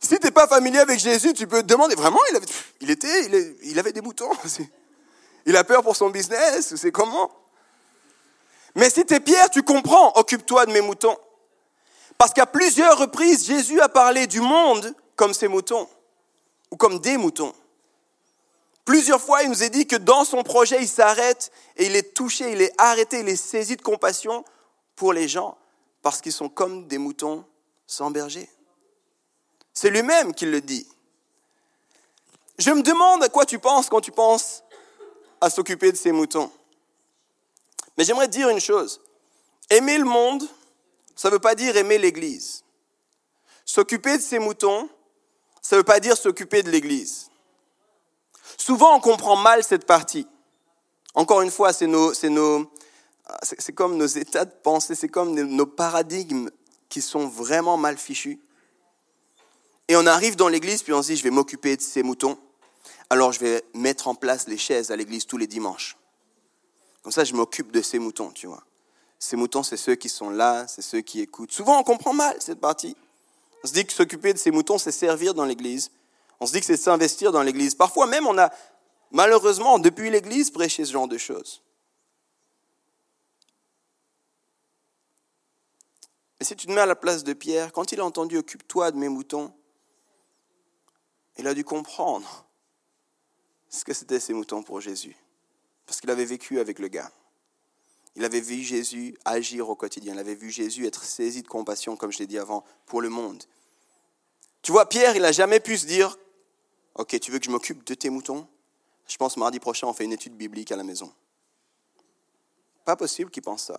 [0.00, 3.26] Si tu n'es pas familier avec Jésus, tu peux te demander vraiment, il avait, était,
[3.26, 4.30] il, il avait des moutons.
[5.48, 7.30] Il a peur pour son business, c'est comment?
[8.74, 11.16] Mais si tu es Pierre, tu comprends, occupe-toi de mes moutons.
[12.18, 15.88] Parce qu'à plusieurs reprises, Jésus a parlé du monde comme ses moutons,
[16.72, 17.54] ou comme des moutons.
[18.86, 22.14] Plusieurs fois, il nous est dit que dans son projet, il s'arrête et il est
[22.14, 24.44] touché, il est arrêté, il est saisi de compassion
[24.94, 25.58] pour les gens
[26.02, 27.44] parce qu'ils sont comme des moutons
[27.84, 28.48] sans berger.
[29.74, 30.86] C'est lui-même qui le dit.
[32.58, 34.62] Je me demande à quoi tu penses quand tu penses
[35.40, 36.50] à s'occuper de ces moutons.
[37.98, 39.00] Mais j'aimerais dire une chose.
[39.68, 40.48] Aimer le monde,
[41.16, 42.62] ça ne veut pas dire aimer l'Église.
[43.64, 44.88] S'occuper de ces moutons,
[45.60, 47.30] ça ne veut pas dire s'occuper de l'Église.
[48.56, 50.26] Souvent, on comprend mal cette partie.
[51.14, 52.70] Encore une fois, c'est nos, nos,
[53.42, 56.50] c'est comme nos états de pensée, c'est comme nos paradigmes
[56.88, 58.40] qui sont vraiment mal fichus.
[59.88, 62.38] Et on arrive dans l'église, puis on se dit, je vais m'occuper de ces moutons.
[63.08, 65.96] Alors je vais mettre en place les chaises à l'église tous les dimanches.
[67.02, 68.64] Comme ça, je m'occupe de ces moutons, tu vois.
[69.18, 71.52] Ces moutons, c'est ceux qui sont là, c'est ceux qui écoutent.
[71.52, 72.96] Souvent, on comprend mal cette partie.
[73.62, 75.90] On se dit que s'occuper de ces moutons, c'est servir dans l'église.
[76.40, 77.74] On se dit que c'est s'investir dans l'Église.
[77.74, 78.50] Parfois même, on a
[79.10, 81.62] malheureusement, depuis l'Église, prêché ce genre de choses.
[86.38, 88.90] Et si tu te mets à la place de Pierre, quand il a entendu Occupe-toi
[88.90, 89.52] de mes moutons,
[91.38, 92.46] il a dû comprendre
[93.68, 95.16] ce que c'était ces moutons pour Jésus.
[95.86, 97.10] Parce qu'il avait vécu avec le gars.
[98.16, 100.14] Il avait vu Jésus agir au quotidien.
[100.14, 103.08] Il avait vu Jésus être saisi de compassion, comme je l'ai dit avant, pour le
[103.08, 103.44] monde.
[104.62, 106.16] Tu vois, Pierre, il n'a jamais pu se dire
[106.96, 108.48] Ok, tu veux que je m'occupe de tes moutons?
[109.06, 111.12] Je pense mardi prochain, on fait une étude biblique à la maison.
[112.86, 113.78] Pas possible qu'il pense ça.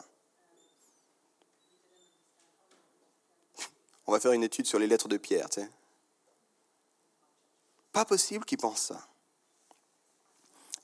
[4.05, 5.69] On va faire une étude sur les lettres de Pierre, tu sais.
[7.91, 9.07] Pas possible qu'il pense ça.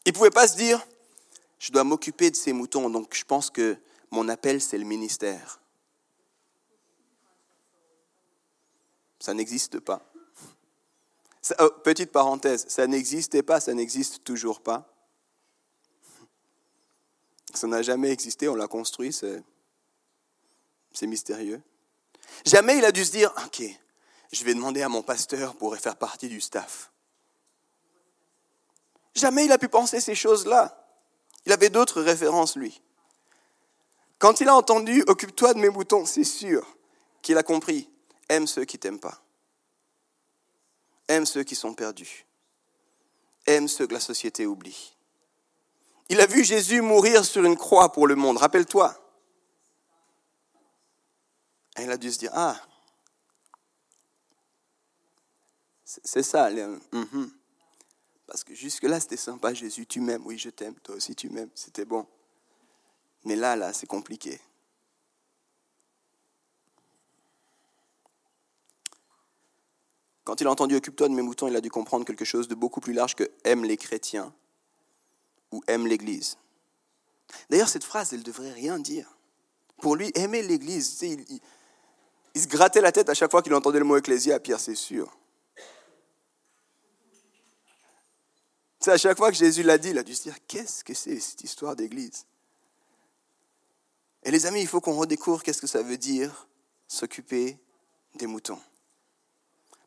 [0.06, 0.86] Il ne pouvait pas se dire,
[1.60, 3.78] je dois m'occuper de ces moutons, donc je pense que
[4.10, 5.62] mon appel, c'est le ministère.
[9.20, 10.13] Ça n'existe pas.
[11.60, 14.90] Oh, petite parenthèse, ça n'existait pas, ça n'existe toujours pas.
[17.54, 19.44] Ça n'a jamais existé, on l'a construit, c'est,
[21.06, 21.62] mystérieux.
[22.46, 23.64] Jamais il a dû se dire, ok,
[24.32, 26.92] je vais demander à mon pasteur pour faire partie du staff.
[29.14, 30.80] Jamais il a pu penser ces choses-là.
[31.46, 32.82] Il avait d'autres références, lui.
[34.18, 36.66] Quand il a entendu Occupe-toi de mes boutons, c'est sûr
[37.22, 37.90] qu'il a compris
[38.30, 39.23] Aime ceux qui t'aiment pas.
[41.08, 42.26] Aime ceux qui sont perdus.
[43.46, 44.96] Aime ceux que la société oublie.
[46.10, 48.96] Il a vu Jésus mourir sur une croix pour le monde, rappelle-toi.
[51.78, 52.60] Et il a dû se dire Ah,
[55.86, 56.50] c'est ça.
[56.50, 57.32] Mhm.
[58.26, 61.52] Parce que jusque-là, c'était sympa, Jésus, tu m'aimes, oui, je t'aime, toi aussi tu m'aimes,
[61.54, 62.08] c'était bon.
[63.26, 64.40] Mais là, là, c'est compliqué.
[70.24, 72.56] Quand il a entendu Occupe-toi de mes moutons, il a dû comprendre quelque chose de
[72.56, 74.34] beaucoup plus large que aime les chrétiens
[75.52, 76.38] ou aime l'Église.
[77.50, 79.18] D'ailleurs, cette phrase, elle ne devrait rien dire.
[79.82, 83.86] Pour lui, aimer l'Église, il, se grattait la tête à chaque fois qu'il entendait le
[83.86, 85.18] mot ecclésia, Pierre, c'est sûr.
[88.80, 90.94] C'est à chaque fois que Jésus l'a dit, il a dû se dire, qu'est-ce que
[90.94, 92.26] c'est cette histoire d'église?
[94.24, 96.48] Et les amis, il faut qu'on redécouvre qu'est-ce que ça veut dire
[96.88, 97.58] s'occuper
[98.16, 98.60] des moutons.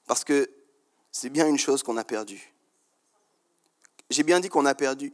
[0.06, 0.50] Parce que
[1.12, 2.52] c'est bien une chose qu'on a perdue.
[4.10, 5.12] J'ai bien dit qu'on a perdu.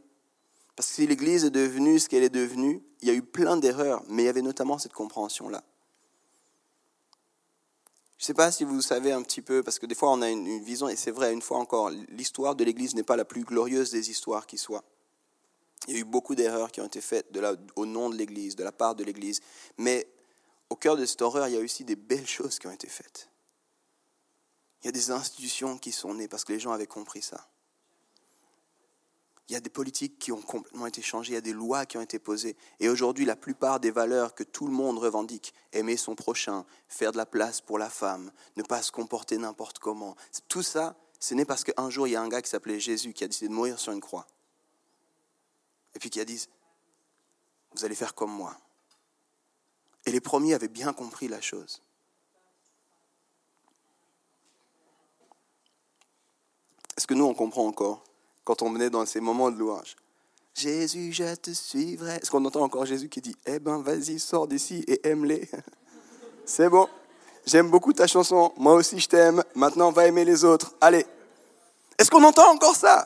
[0.75, 3.57] Parce que si l'Église est devenue ce qu'elle est devenue, il y a eu plein
[3.57, 5.63] d'erreurs, mais il y avait notamment cette compréhension-là.
[8.17, 10.21] Je ne sais pas si vous savez un petit peu, parce que des fois on
[10.21, 13.25] a une, vision, et c'est vrai, une fois encore, l'histoire de l'Église n'est pas la
[13.25, 14.83] plus glorieuse des histoires qui soit.
[15.87, 17.27] Il y a eu beaucoup d'erreurs qui ont été faites
[17.75, 19.41] au nom de l'Église, de la part de l'Église.
[19.77, 20.07] Mais
[20.69, 22.87] au cœur de cette horreur, il y a aussi des belles choses qui ont été
[22.87, 23.29] faites.
[24.83, 27.47] Il y a des institutions qui sont nées parce que les gens avaient compris ça.
[29.49, 31.85] Il y a des politiques qui ont complètement été changées, il y a des lois
[31.85, 32.55] qui ont été posées.
[32.79, 37.11] Et aujourd'hui, la plupart des valeurs que tout le monde revendique, aimer son prochain, faire
[37.11, 40.15] de la place pour la femme, ne pas se comporter n'importe comment,
[40.47, 43.13] tout ça, ce n'est parce qu'un jour, il y a un gars qui s'appelait Jésus
[43.13, 44.27] qui a décidé de mourir sur une croix.
[45.95, 46.47] Et puis qui a dit,
[47.75, 48.57] vous allez faire comme moi.
[50.05, 51.81] Et les premiers avaient bien compris la chose.
[56.97, 58.03] Est-ce que nous, on comprend encore
[58.43, 59.95] quand on venait dans ces moments de louange?
[60.53, 62.15] Jésus, je te suivrai.
[62.15, 65.49] Est-ce qu'on entend encore Jésus qui dit Eh ben, vas-y, sors d'ici et aime-les
[66.45, 66.87] C'est bon.
[67.45, 68.53] J'aime beaucoup ta chanson.
[68.57, 69.43] Moi aussi, je t'aime.
[69.55, 70.75] Maintenant, va aimer les autres.
[70.79, 71.05] Allez.
[71.97, 73.05] Est-ce qu'on entend encore ça?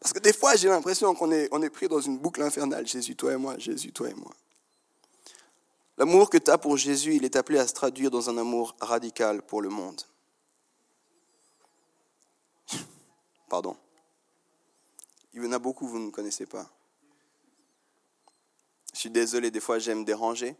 [0.00, 2.86] Parce que des fois, j'ai l'impression qu'on est, est pris dans une boucle infernale.
[2.86, 3.58] Jésus, toi et moi.
[3.58, 4.32] Jésus, toi et moi.
[5.98, 8.76] L'amour que tu as pour Jésus, il est appelé à se traduire dans un amour
[8.80, 10.00] radical pour le monde.
[13.48, 13.76] Pardon.
[15.32, 16.68] Il y en a beaucoup, vous ne connaissez pas.
[18.92, 20.56] Je suis désolé, des fois j'aime déranger.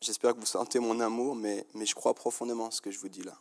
[0.00, 3.08] J'espère que vous sentez mon amour, mais, mais je crois profondément ce que je vous
[3.08, 3.38] dis là.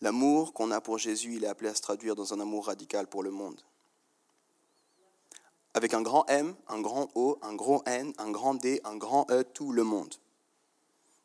[0.00, 3.06] L'amour qu'on a pour Jésus, il est appelé à se traduire dans un amour radical
[3.06, 3.60] pour le monde.
[5.74, 9.30] Avec un grand M, un grand O, un gros N, un grand D, un grand
[9.30, 10.14] E, tout le monde.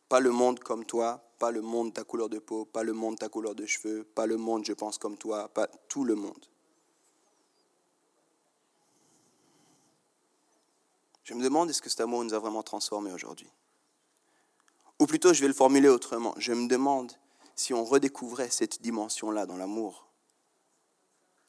[0.09, 3.19] Pas le monde comme toi, pas le monde ta couleur de peau, pas le monde
[3.19, 6.45] ta couleur de cheveux, pas le monde je pense comme toi, pas tout le monde.
[11.23, 13.49] Je me demande est-ce que cet amour nous a vraiment transformés aujourd'hui?
[14.99, 16.33] Ou plutôt, je vais le formuler autrement.
[16.37, 17.11] Je me demande
[17.55, 20.07] si on redécouvrait cette dimension-là dans l'amour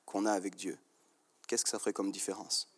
[0.07, 0.79] qu'on a avec Dieu.
[1.46, 2.68] Qu'est-ce que ça ferait comme différence?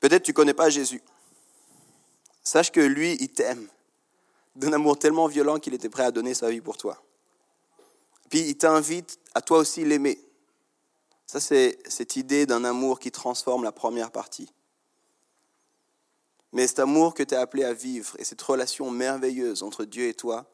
[0.00, 1.02] Peut-être tu ne connais pas Jésus.
[2.44, 3.68] Sache que lui, il t'aime
[4.54, 7.02] d'un amour tellement violent qu'il était prêt à donner sa vie pour toi.
[8.28, 10.18] Puis il t'invite à toi aussi l'aimer.
[11.26, 14.52] Ça, c'est cette idée d'un amour qui transforme la première partie.
[16.52, 20.08] Mais cet amour que tu es appelé à vivre et cette relation merveilleuse entre Dieu
[20.08, 20.46] et toi,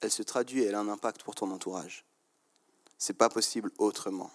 [0.00, 2.04] elle se traduit et elle a un impact pour ton entourage.
[2.98, 4.30] C'est pas possible autrement.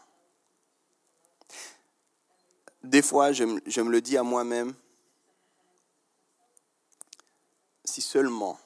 [2.81, 4.73] Des fois, je me le dis à moi-même,
[7.85, 8.57] si seulement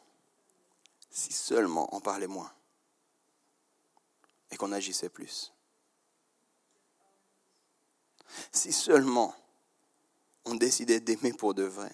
[1.18, 2.52] si seulement on parlait moins
[4.52, 5.52] et qu'on agissait plus.
[8.52, 9.34] Si seulement
[10.46, 11.92] on décidait d'aimer pour de vrai.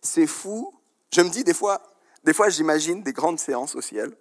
[0.00, 0.72] C'est fou.
[1.12, 1.82] Je me dis des fois,
[2.24, 4.16] des fois j'imagine des grandes séances au ciel.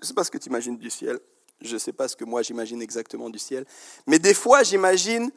[0.00, 1.20] Je ne sais pas ce que tu imagines du ciel.
[1.60, 3.64] Je ne sais pas ce que moi j'imagine exactement du ciel.
[4.08, 5.30] Mais des fois j'imagine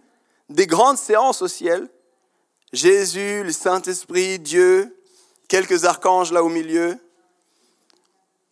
[0.49, 1.87] des grandes séances au ciel.
[2.73, 4.97] Jésus, le Saint-Esprit, Dieu,
[5.51, 6.97] quelques archanges là au milieu.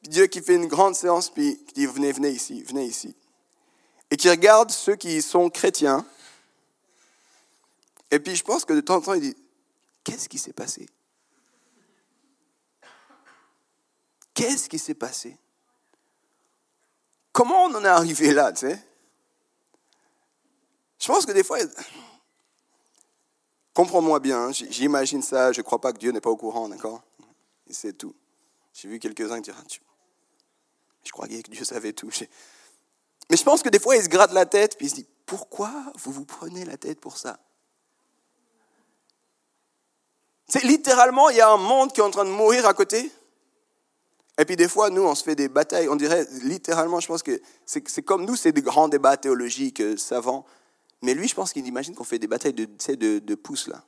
[0.01, 3.15] Dieu qui fait une grande séance, puis qui dit, venez, venez ici, venez ici.
[4.11, 6.05] et qui regarde ceux qui sont chrétiens.
[8.11, 9.37] Et puis je pense que de temps en temps, il dit,
[10.03, 10.89] qu'est-ce qui s'est passé?
[14.33, 15.37] Qu'est-ce qui s'est passé?
[17.31, 18.85] Comment on en est arrivé là, tu sais?
[20.99, 21.59] Je pense que des fois,
[23.79, 26.67] comprends-moi bien, hein, j'imagine ça, je ne crois pas que Dieu n'est pas au courant,
[26.67, 27.01] d'accord?
[27.69, 28.13] C'est tout.
[28.73, 29.79] J'ai vu quelques-uns qui disent,
[31.05, 32.09] je croyais que Dieu savait tout.
[33.29, 35.07] Mais je pense que des fois, il se gratte la tête, puis il se dit,
[35.25, 37.39] pourquoi vous vous prenez la tête pour ça?
[40.49, 43.09] C'est littéralement, il y a un monde qui est en train de mourir à côté.
[44.37, 45.87] Et puis des fois, nous, on se fait des batailles.
[45.87, 49.95] On dirait littéralement, je pense que c'est comme nous, c'est des grands débats théologiques, euh,
[49.95, 50.45] savants.
[51.01, 53.83] Mais lui, je pense qu'il imagine qu'on fait des batailles de, de, de pouces, là.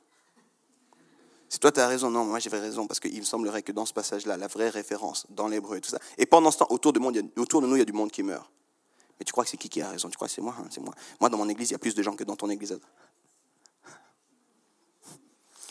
[1.52, 3.84] Si toi, tu as raison, non, moi j'avais raison, parce qu'il me semblerait que dans
[3.84, 5.98] ce passage-là, la vraie référence dans l'hébreu et tout ça.
[6.16, 8.10] Et pendant ce temps, autour de, monde, autour de nous, il y a du monde
[8.10, 8.50] qui meurt.
[9.20, 10.08] Mais tu crois que c'est qui qui a raison?
[10.08, 10.56] Tu crois que c'est moi?
[10.58, 10.94] Hein, C'est moi.
[11.20, 12.80] Moi, dans mon église, il y a plus de gens que dans ton église.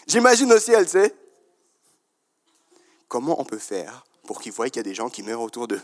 [0.06, 1.16] J'imagine au ciel, tu sais.
[3.08, 5.68] Comment on peut faire pour qu'ils voient qu'il y a des gens qui meurent autour
[5.68, 5.82] d'eux?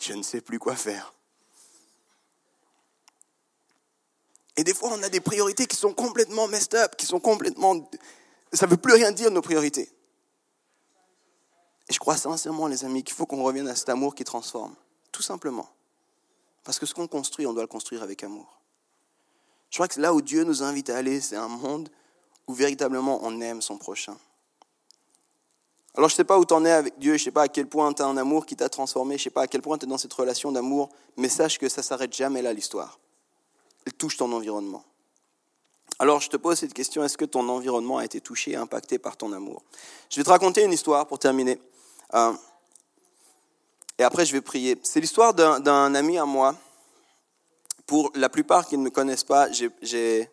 [0.00, 1.13] Je ne sais plus quoi faire.
[4.56, 7.88] Et des fois, on a des priorités qui sont complètement messed up, qui sont complètement...
[8.52, 9.90] Ça ne veut plus rien dire, nos priorités.
[11.88, 14.74] Et je crois sincèrement, les amis, qu'il faut qu'on revienne à cet amour qui transforme.
[15.10, 15.68] Tout simplement.
[16.62, 18.60] Parce que ce qu'on construit, on doit le construire avec amour.
[19.70, 21.88] Je crois que là où Dieu nous invite à aller, c'est un monde
[22.46, 24.16] où véritablement on aime son prochain.
[25.96, 27.42] Alors je ne sais pas où tu en es avec Dieu, je ne sais pas
[27.42, 29.46] à quel point tu as un amour qui t'a transformé, je ne sais pas à
[29.46, 32.42] quel point tu es dans cette relation d'amour, mais sache que ça ne s'arrête jamais
[32.42, 32.98] là l'histoire
[33.86, 34.84] elle touche ton environnement.
[35.98, 39.16] Alors je te pose cette question, est-ce que ton environnement a été touché impacté par
[39.16, 39.62] ton amour?
[40.10, 41.60] Je vais te raconter une histoire pour terminer.
[42.14, 42.32] Euh,
[43.98, 44.78] et après je vais prier.
[44.82, 46.56] C'est l'histoire d'un ami à moi.
[47.86, 50.28] Pour la plupart qui ne me connaissent pas, j'ai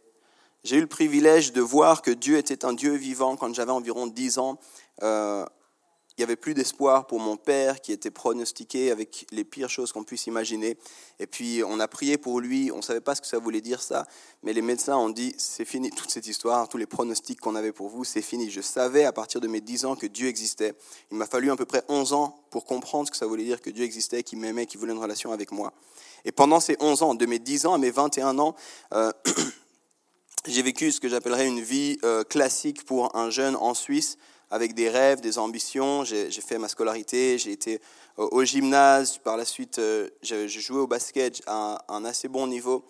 [0.63, 4.39] eu le privilège de voir que Dieu était un Dieu vivant quand j'avais environ 10
[4.39, 4.57] ans.
[5.03, 5.45] Euh,
[6.17, 9.91] il n'y avait plus d'espoir pour mon père qui était pronostiqué avec les pires choses
[9.91, 10.77] qu'on puisse imaginer.
[11.19, 13.61] Et puis on a prié pour lui, on ne savait pas ce que ça voulait
[13.61, 14.05] dire ça,
[14.43, 17.71] mais les médecins ont dit c'est fini toute cette histoire, tous les pronostics qu'on avait
[17.71, 18.49] pour vous, c'est fini.
[18.49, 20.73] Je savais à partir de mes 10 ans que Dieu existait.
[21.11, 23.61] Il m'a fallu à peu près 11 ans pour comprendre ce que ça voulait dire
[23.61, 25.71] que Dieu existait, qu'il m'aimait, qu'il voulait une relation avec moi.
[26.25, 28.55] Et pendant ces 11 ans, de mes 10 ans à mes 21 ans,
[28.93, 29.11] euh,
[30.45, 34.17] j'ai vécu ce que j'appellerais une vie euh, classique pour un jeune en Suisse
[34.51, 36.03] avec des rêves, des ambitions.
[36.03, 37.81] J'ai fait ma scolarité, j'ai été
[38.17, 39.17] au gymnase.
[39.17, 42.85] Par la suite, euh, j'ai joué au basket à un assez bon niveau.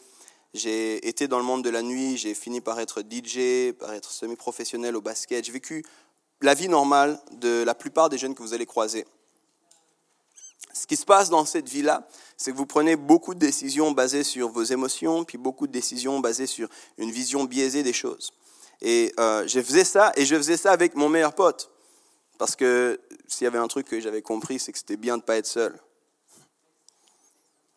[0.54, 4.12] J'ai été dans le monde de la nuit, j'ai fini par être DJ, par être
[4.12, 5.45] semi-professionnel au basket.
[5.45, 5.86] J'ai vécu
[6.41, 9.06] la vie normale de la plupart des jeunes que vous allez croiser.
[10.74, 14.24] Ce qui se passe dans cette vie-là, c'est que vous prenez beaucoup de décisions basées
[14.24, 18.34] sur vos émotions, puis beaucoup de décisions basées sur une vision biaisée des choses.
[18.82, 21.70] Et euh, je faisais ça, et je faisais ça avec mon meilleur pote.
[22.38, 25.22] Parce que s'il y avait un truc que j'avais compris, c'est que c'était bien de
[25.22, 25.78] ne pas être seul.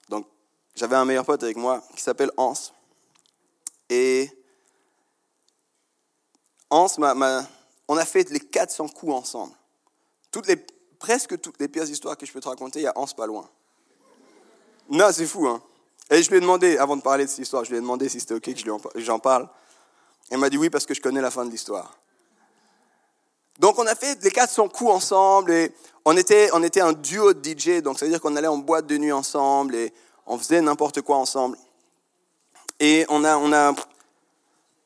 [0.09, 0.27] Donc,
[0.75, 2.55] j'avais un meilleur pote avec moi qui s'appelle Hans.
[3.91, 4.31] Et
[6.71, 6.89] Hans,
[7.89, 9.55] on a fait les 400 coups ensemble.
[10.99, 13.27] Presque toutes les pires histoires que je peux te raconter, il y a Hans pas
[13.27, 13.47] loin.
[14.89, 15.63] Non, c'est fou, hein.
[16.11, 18.09] Et je lui ai demandé, avant de parler de cette histoire, je lui ai demandé
[18.09, 19.49] si c'était OK que j'en parle.
[20.31, 21.99] Elle m'a dit oui parce que je connais la fin de l'histoire.
[23.59, 25.73] Donc on a fait les 400 coups ensemble et
[26.05, 28.59] on était, on était un duo de DJ, donc ça veut dire qu'on allait en
[28.59, 29.93] boîte de nuit ensemble et
[30.27, 31.57] on faisait n'importe quoi ensemble.
[32.81, 33.75] Et on a, on a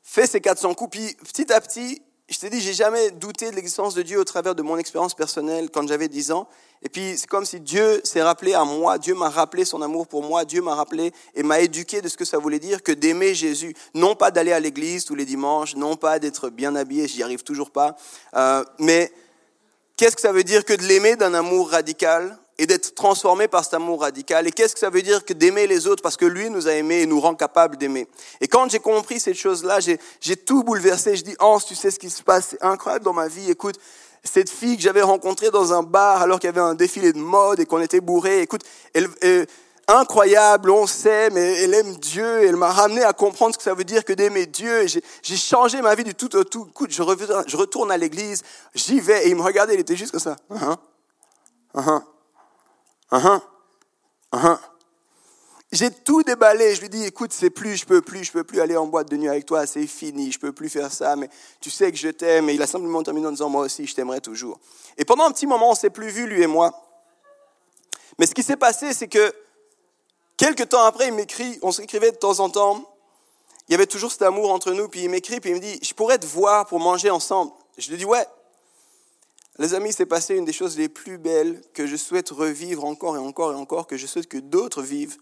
[0.03, 3.57] fait ces 400 coups, puis petit à petit, je t'ai dit, j'ai jamais douté de
[3.57, 6.47] l'existence de Dieu au travers de mon expérience personnelle quand j'avais 10 ans.
[6.83, 10.07] Et puis, c'est comme si Dieu s'est rappelé à moi, Dieu m'a rappelé son amour
[10.07, 12.93] pour moi, Dieu m'a rappelé et m'a éduqué de ce que ça voulait dire que
[12.93, 13.75] d'aimer Jésus.
[13.95, 17.43] Non pas d'aller à l'église tous les dimanches, non pas d'être bien habillé, j'y arrive
[17.43, 17.97] toujours pas.
[18.37, 19.11] Euh, mais
[19.97, 22.39] qu'est-ce que ça veut dire que de l'aimer d'un amour radical?
[22.59, 24.47] Et d'être transformé par cet amour radical.
[24.47, 26.73] Et qu'est-ce que ça veut dire que d'aimer les autres parce que lui nous a
[26.73, 28.09] aimés et nous rend capables d'aimer?
[28.41, 31.17] Et quand j'ai compris cette chose-là, j'ai tout bouleversé.
[31.17, 33.51] Je dis, Hans, tu sais ce qui se passe, c'est incroyable dans ma vie.
[33.51, 33.79] Écoute,
[34.25, 37.19] cette fille que j'avais rencontrée dans un bar alors qu'il y avait un défilé de
[37.19, 39.09] mode et qu'on était bourré, écoute, elle,
[39.87, 42.45] incroyable, on sait, mais elle aime Dieu.
[42.45, 44.87] Elle m'a ramené à comprendre ce que ça veut dire que d'aimer Dieu.
[44.87, 46.67] J'ai changé ma vie du tout au tout.
[46.69, 47.03] Écoute, je,
[47.47, 48.43] je retourne à l'église,
[48.75, 49.27] j'y vais.
[49.27, 50.37] Et il me regardait, il était juste comme ça.
[50.51, 50.77] Uh -huh.
[51.75, 52.03] Uh -huh.
[53.13, 53.41] Uh-huh.
[54.33, 54.59] Uh-huh.
[55.71, 56.75] J'ai tout déballé.
[56.75, 59.11] Je lui dis, écoute, c'est plus, je peux plus, je peux plus aller en boîte
[59.11, 61.29] de nuit avec toi, c'est fini, je peux plus faire ça, mais
[61.61, 62.49] tu sais que je t'aime.
[62.49, 64.59] Et il a simplement terminé en disant, moi aussi, je t'aimerai toujours.
[64.97, 66.73] Et pendant un petit moment, on s'est plus vu, lui et moi.
[68.19, 69.33] Mais ce qui s'est passé, c'est que
[70.39, 72.81] Quelques temps après, il m'écrit, on s'écrivait de temps en temps.
[73.69, 75.79] Il y avait toujours cet amour entre nous, puis il m'écrit, puis il me dit,
[75.83, 77.51] je pourrais te voir pour manger ensemble.
[77.77, 78.25] Je lui dis, ouais.
[79.59, 83.17] Les amis, c'est passé une des choses les plus belles que je souhaite revivre encore
[83.17, 85.17] et encore et encore, que je souhaite que d'autres vivent.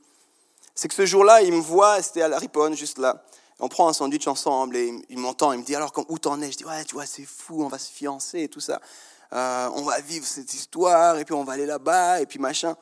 [0.74, 3.24] C'est que ce jour-là, il me voit, c'était à la Riponne, juste là.
[3.58, 6.52] On prend un sandwich ensemble et il m'entend, il me dit alors où t'en es
[6.52, 8.82] Je dis ouais, tu vois, c'est fou, on va se fiancer et tout ça.
[9.32, 12.76] Euh, on va vivre cette histoire et puis on va aller là-bas et puis machin.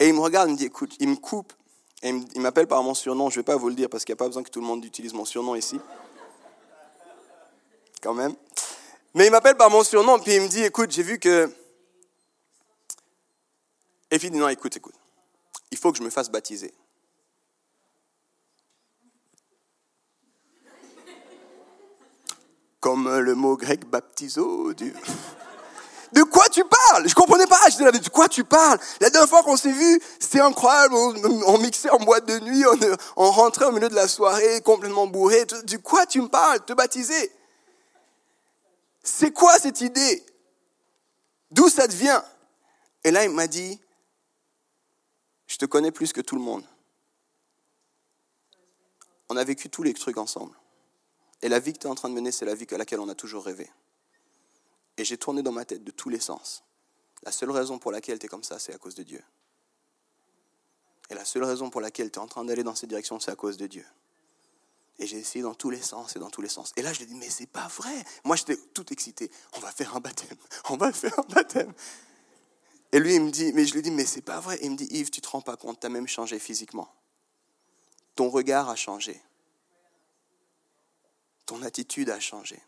[0.00, 1.52] Et il me regarde, il me dit écoute, il me coupe
[2.02, 3.30] et il m'appelle par mon surnom.
[3.30, 4.66] Je vais pas vous le dire parce qu'il n'y a pas besoin que tout le
[4.66, 5.78] monde utilise mon surnom ici.
[8.02, 8.34] Quand même.
[9.14, 11.50] Mais il m'appelle par mon surnom puis il me dit écoute, j'ai vu que.
[14.10, 14.94] Et puis il dit non, écoute, écoute,
[15.70, 16.72] il faut que je me fasse baptiser.
[22.82, 24.74] comme le mot grec baptiso.
[24.74, 24.92] Du...
[26.12, 27.08] De quoi tu parles?
[27.08, 27.56] Je comprenais pas.
[27.70, 28.78] Je disais, de quoi tu parles?
[29.00, 30.94] La dernière fois qu'on s'est vu, c'était incroyable.
[30.94, 32.62] On, mixait en boîte de nuit,
[33.16, 35.46] on, rentrait au milieu de la soirée complètement bourré.
[35.46, 36.60] De quoi tu me parles?
[36.66, 37.32] Te baptiser
[39.02, 40.24] C'est quoi cette idée?
[41.50, 42.24] D'où ça te vient?
[43.04, 43.80] Et là, il m'a dit,
[45.46, 46.64] je te connais plus que tout le monde.
[49.28, 50.56] On a vécu tous les trucs ensemble.
[51.42, 53.00] Et la vie que tu es en train de mener, c'est la vie à laquelle
[53.00, 53.70] on a toujours rêvé.
[54.96, 56.62] Et j'ai tourné dans ma tête de tous les sens.
[57.24, 59.22] La seule raison pour laquelle tu es comme ça, c'est à cause de Dieu.
[61.10, 63.30] Et la seule raison pour laquelle tu es en train d'aller dans cette direction, c'est
[63.30, 63.84] à cause de Dieu.
[64.98, 66.72] Et j'ai essayé dans tous les sens et dans tous les sens.
[66.76, 68.04] Et là, je lui ai dit, mais c'est pas vrai.
[68.24, 69.30] Moi, j'étais tout excité.
[69.56, 70.36] On va faire un baptême.
[70.70, 71.72] On va faire un baptême.
[72.92, 74.58] Et lui, il me dit, mais je lui dis, mais c'est pas vrai.
[74.62, 76.92] il me dit, Yves, tu te rends pas compte, tu as même changé physiquement.
[78.14, 79.20] Ton regard a changé
[81.52, 82.58] ton attitude a changé.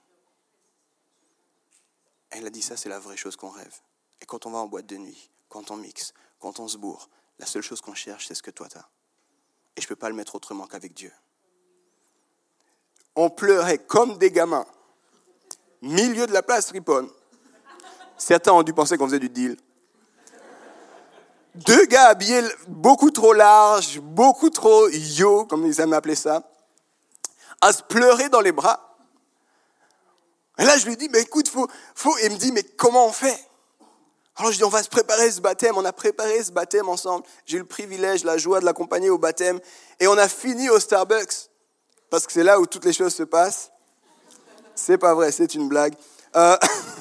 [2.28, 3.80] Elle a dit ça, c'est la vraie chose qu'on rêve.
[4.20, 7.08] Et quand on va en boîte de nuit, quand on mixe, quand on se bourre,
[7.38, 8.86] la seule chose qu'on cherche, c'est ce que toi tu as.
[9.76, 11.10] Et je ne peux pas le mettre autrement qu'avec Dieu.
[13.16, 14.66] On pleurait comme des gamins.
[15.82, 17.08] Milieu de la place Ripon.
[18.16, 19.56] Certains ont dû penser qu'on faisait du deal.
[21.54, 26.42] Deux gars habillés beaucoup trop larges, beaucoup trop yo, comme ils aiment appeler ça
[27.60, 28.96] à se pleurer dans les bras.
[30.58, 32.16] Et là, je lui dis, mais écoute, faut, faut.
[32.18, 33.38] Et il me dit, mais comment on fait?
[34.36, 35.76] Alors je dis, on va se préparer ce baptême.
[35.76, 37.24] On a préparé ce baptême ensemble.
[37.46, 39.60] J'ai eu le privilège, la joie de l'accompagner au baptême.
[40.00, 41.50] Et on a fini au Starbucks.
[42.14, 43.72] Parce que c'est là où toutes les choses se passent.
[44.76, 45.94] C'est pas vrai, c'est une blague.
[46.36, 46.56] Euh...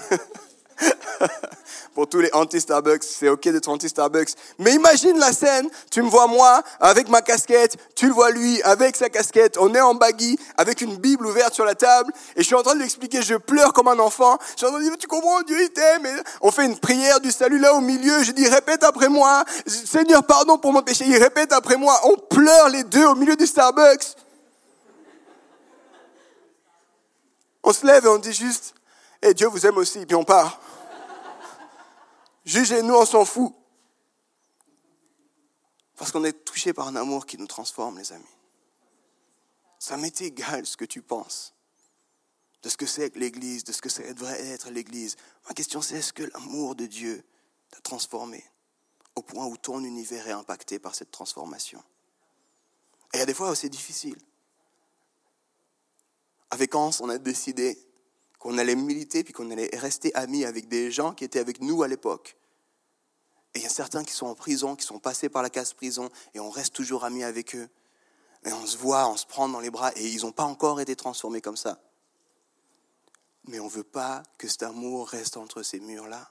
[1.93, 4.30] pour tous les anti-Starbucks, c'est ok d'être anti-Starbucks.
[4.57, 8.59] Mais imagine la scène, tu me vois moi avec ma casquette, tu le vois lui
[8.64, 12.41] avec sa casquette, on est en baggy avec une Bible ouverte sur la table et
[12.41, 14.39] je suis en train de lui expliquer, je pleure comme un enfant.
[14.53, 16.07] Je suis en train de dire, tu comprends, Dieu il t'aime.
[16.41, 20.24] On fait une prière du salut là au milieu, je dis, répète après moi, Seigneur
[20.24, 21.99] pardon pour mon péché, il répète après moi.
[22.05, 24.16] On pleure les deux au milieu du Starbucks.
[27.64, 28.76] On se lève et on dit juste,
[29.22, 30.59] et eh, Dieu vous aime aussi, puis on part.
[32.45, 33.53] Jugez-nous, on s'en fout.
[35.95, 38.26] Parce qu'on est touché par un amour qui nous transforme, les amis.
[39.80, 41.53] Ça m'est égal ce que tu penses
[42.64, 45.18] de ce que c'est que l'Église, de ce que ça devrait être l'Église.
[45.47, 47.24] Ma question c'est est-ce que l'amour de Dieu
[47.70, 48.43] t'a transformé
[49.16, 51.84] au point où ton univers est impacté par cette transformation?
[53.14, 54.18] Et il y a des fois où c'est difficile.
[56.53, 57.79] Avec Hans, on a décidé
[58.37, 61.81] qu'on allait militer puis qu'on allait rester amis avec des gens qui étaient avec nous
[61.81, 62.37] à l'époque.
[63.55, 65.73] Et il y a certains qui sont en prison, qui sont passés par la case
[65.73, 67.67] prison, et on reste toujours amis avec eux.
[68.45, 70.79] Et on se voit, on se prend dans les bras, et ils n'ont pas encore
[70.79, 71.81] été transformés comme ça.
[73.45, 76.29] Mais on ne veut pas que cet amour reste entre ces murs-là.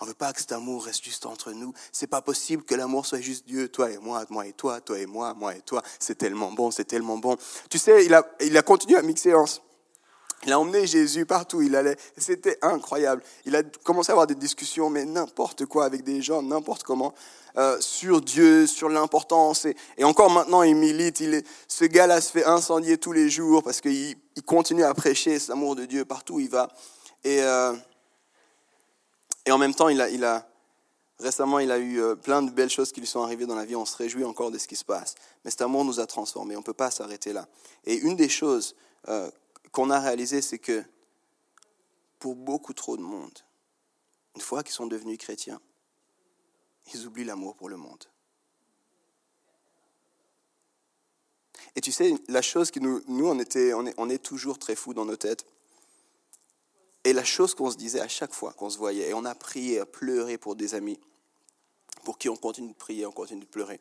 [0.00, 1.72] On ne veut pas que cet amour reste juste entre nous.
[1.92, 4.98] C'est pas possible que l'amour soit juste Dieu, toi et moi, moi et toi, toi
[4.98, 5.82] et moi, moi et toi.
[5.98, 7.36] C'est tellement bon, c'est tellement bon.
[7.70, 9.46] Tu sais, il a, il a continué à mixer en,
[10.46, 11.96] il a emmené Jésus partout il allait.
[12.16, 13.22] C'était incroyable.
[13.46, 17.14] Il a commencé à avoir des discussions, mais n'importe quoi avec des gens, n'importe comment,
[17.56, 19.66] euh, sur Dieu, sur l'importance.
[19.96, 21.20] Et, encore maintenant, il milite.
[21.20, 25.38] Il ce gars-là se fait incendier tous les jours parce qu'il il continue à prêcher
[25.38, 26.68] cet amour de Dieu partout où il va.
[27.24, 27.72] Et, euh,
[29.46, 30.48] et en même temps, il a,
[31.18, 33.64] récemment, il a eu euh, plein de belles choses qui lui sont arrivées dans la
[33.64, 33.76] vie.
[33.76, 35.14] On se réjouit encore de ce qui se passe.
[35.44, 36.56] Mais cet amour nous a transformés.
[36.56, 37.46] On ne peut pas s'arrêter là.
[37.84, 38.74] Et une des choses
[39.72, 40.82] qu'on a réalisé, c'est que
[42.18, 43.38] pour beaucoup trop de monde,
[44.34, 45.60] une fois qu'ils sont devenus chrétiens,
[46.94, 48.04] ils oublient l'amour pour le monde.
[51.76, 55.04] Et tu sais, la chose qui nous, on, est, on est toujours très fous dans
[55.04, 55.44] nos têtes.
[57.04, 59.34] Et la chose qu'on se disait à chaque fois qu'on se voyait, et on a
[59.34, 60.98] prié, à pleurer pour des amis,
[62.02, 63.80] pour qui on continue de prier, on continue de pleurer.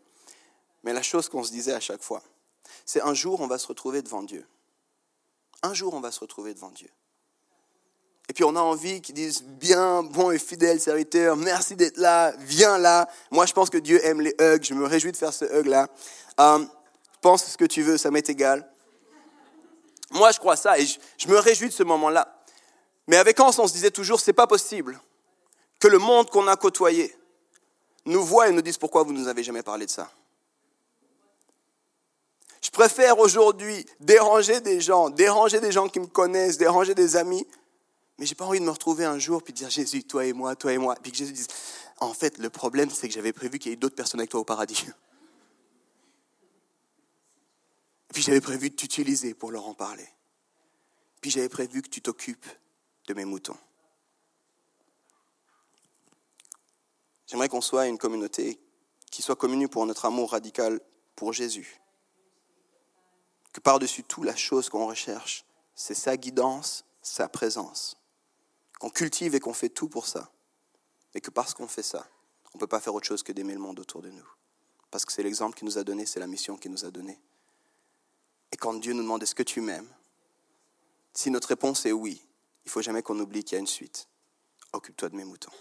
[0.83, 2.21] Mais la chose qu'on se disait à chaque fois,
[2.85, 4.45] c'est un jour on va se retrouver devant Dieu.
[5.61, 6.89] Un jour on va se retrouver devant Dieu.
[8.29, 12.33] Et puis on a envie qu'ils disent bien, bon et fidèle serviteur, merci d'être là,
[12.39, 13.09] viens là.
[13.31, 15.67] Moi je pense que Dieu aime les hugs, je me réjouis de faire ce hug
[15.67, 15.87] là.
[16.39, 16.65] Euh,
[17.21, 18.69] pense ce que tu veux, ça m'est égal.
[20.11, 22.32] Moi je crois ça et je, me réjouis de ce moment-là.
[23.07, 24.99] Mais avec Hans on se disait toujours, c'est pas possible
[25.79, 27.15] que le monde qu'on a côtoyé
[28.05, 30.09] nous voit et nous dise pourquoi vous nous avez jamais parlé de ça.
[32.61, 37.45] Je préfère aujourd'hui déranger des gens, déranger des gens qui me connaissent, déranger des amis,
[38.17, 40.55] mais j'ai pas envie de me retrouver un jour puis dire Jésus, toi et moi,
[40.55, 41.47] toi et moi, puis que Jésus dise
[41.99, 44.39] en fait le problème c'est que j'avais prévu qu'il y ait d'autres personnes avec toi
[44.39, 44.85] au paradis.
[48.13, 50.07] Puis j'avais prévu de t'utiliser pour leur en parler.
[51.19, 52.45] Puis j'avais prévu que tu t'occupes
[53.07, 53.57] de mes moutons.
[57.27, 58.59] J'aimerais qu'on soit une communauté
[59.11, 60.79] qui soit commune pour notre amour radical
[61.15, 61.79] pour Jésus
[63.53, 65.45] que par-dessus tout, la chose qu'on recherche,
[65.75, 67.97] c'est sa guidance, sa présence.
[68.79, 70.31] Qu'on cultive et qu'on fait tout pour ça.
[71.13, 72.07] Et que parce qu'on fait ça,
[72.53, 74.27] on ne peut pas faire autre chose que d'aimer le monde autour de nous.
[74.89, 77.19] Parce que c'est l'exemple qu'il nous a donné, c'est la mission qu'il nous a donnée.
[78.51, 79.89] Et quand Dieu nous demande est-ce que tu m'aimes?
[81.13, 82.25] Si notre réponse est oui,
[82.65, 84.07] il faut jamais qu'on oublie qu'il y a une suite.
[84.71, 85.51] Occupe-toi de mes moutons.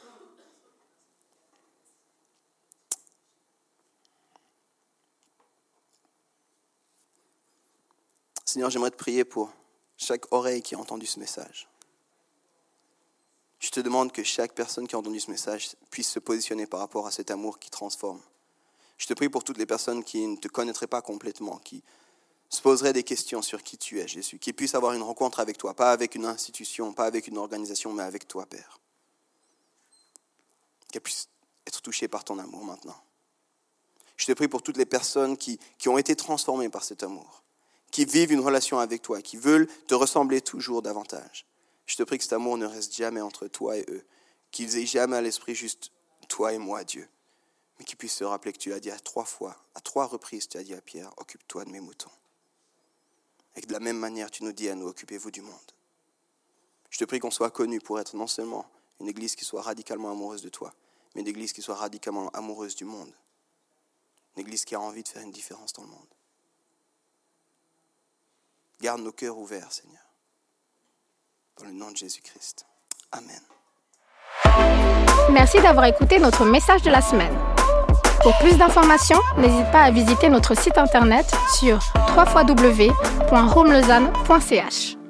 [8.45, 9.51] Seigneur, j'aimerais te prier pour
[9.97, 11.69] chaque oreille qui a entendu ce message.
[13.61, 16.81] Je te demande que chaque personne qui a entendu ce message puisse se positionner par
[16.81, 18.21] rapport à cet amour qui transforme.
[18.99, 21.83] Je te prie pour toutes les personnes qui ne te connaîtraient pas complètement, qui
[22.53, 25.59] se poseraient des questions sur qui tu es, Jésus, qui puissent avoir une rencontre avec
[25.59, 28.79] toi, pas avec une institution, pas avec une organisation, mais avec toi, Père.
[30.91, 31.29] Qu'elles puissent
[31.67, 32.97] être touchées par ton amour maintenant.
[34.17, 37.43] Je te prie pour toutes les personnes qui, qui ont été transformées par cet amour
[37.93, 41.47] qui vivent une relation avec toi, qui veulent te ressembler toujours davantage.
[41.87, 44.05] Je te prie que cet amour ne reste jamais entre toi et eux,
[44.51, 45.93] qu'ils aient jamais à l'esprit juste
[46.29, 47.07] toi et moi, Dieu,
[47.79, 50.49] mais qu'ils puissent se rappeler que tu as dit à trois fois, à trois reprises,
[50.49, 52.11] tu as dit à Pierre, occupe-toi de mes moutons.
[53.55, 55.73] Et que de la même manière, tu nous dis à nous, occupez-vous du monde.
[56.91, 58.67] Je te prie qu'on soit connu pour être non seulement
[59.01, 60.73] une église qui soit radicalement amoureuse de toi,
[61.15, 63.13] mais une église qui soit radicalement amoureuse du monde.
[64.37, 66.07] Une église qui a envie de faire une différence dans le monde.
[68.81, 70.03] Garde nos cœurs ouverts, Seigneur.
[71.59, 72.67] Dans le nom de Jésus-Christ.
[73.13, 73.41] Amen.
[75.31, 77.37] Merci d'avoir écouté notre message de la semaine.
[78.23, 81.81] Pour plus d'informations, n'hésite pas à visiter notre site internet sur
[82.17, 85.02] www.romelausanne.ch.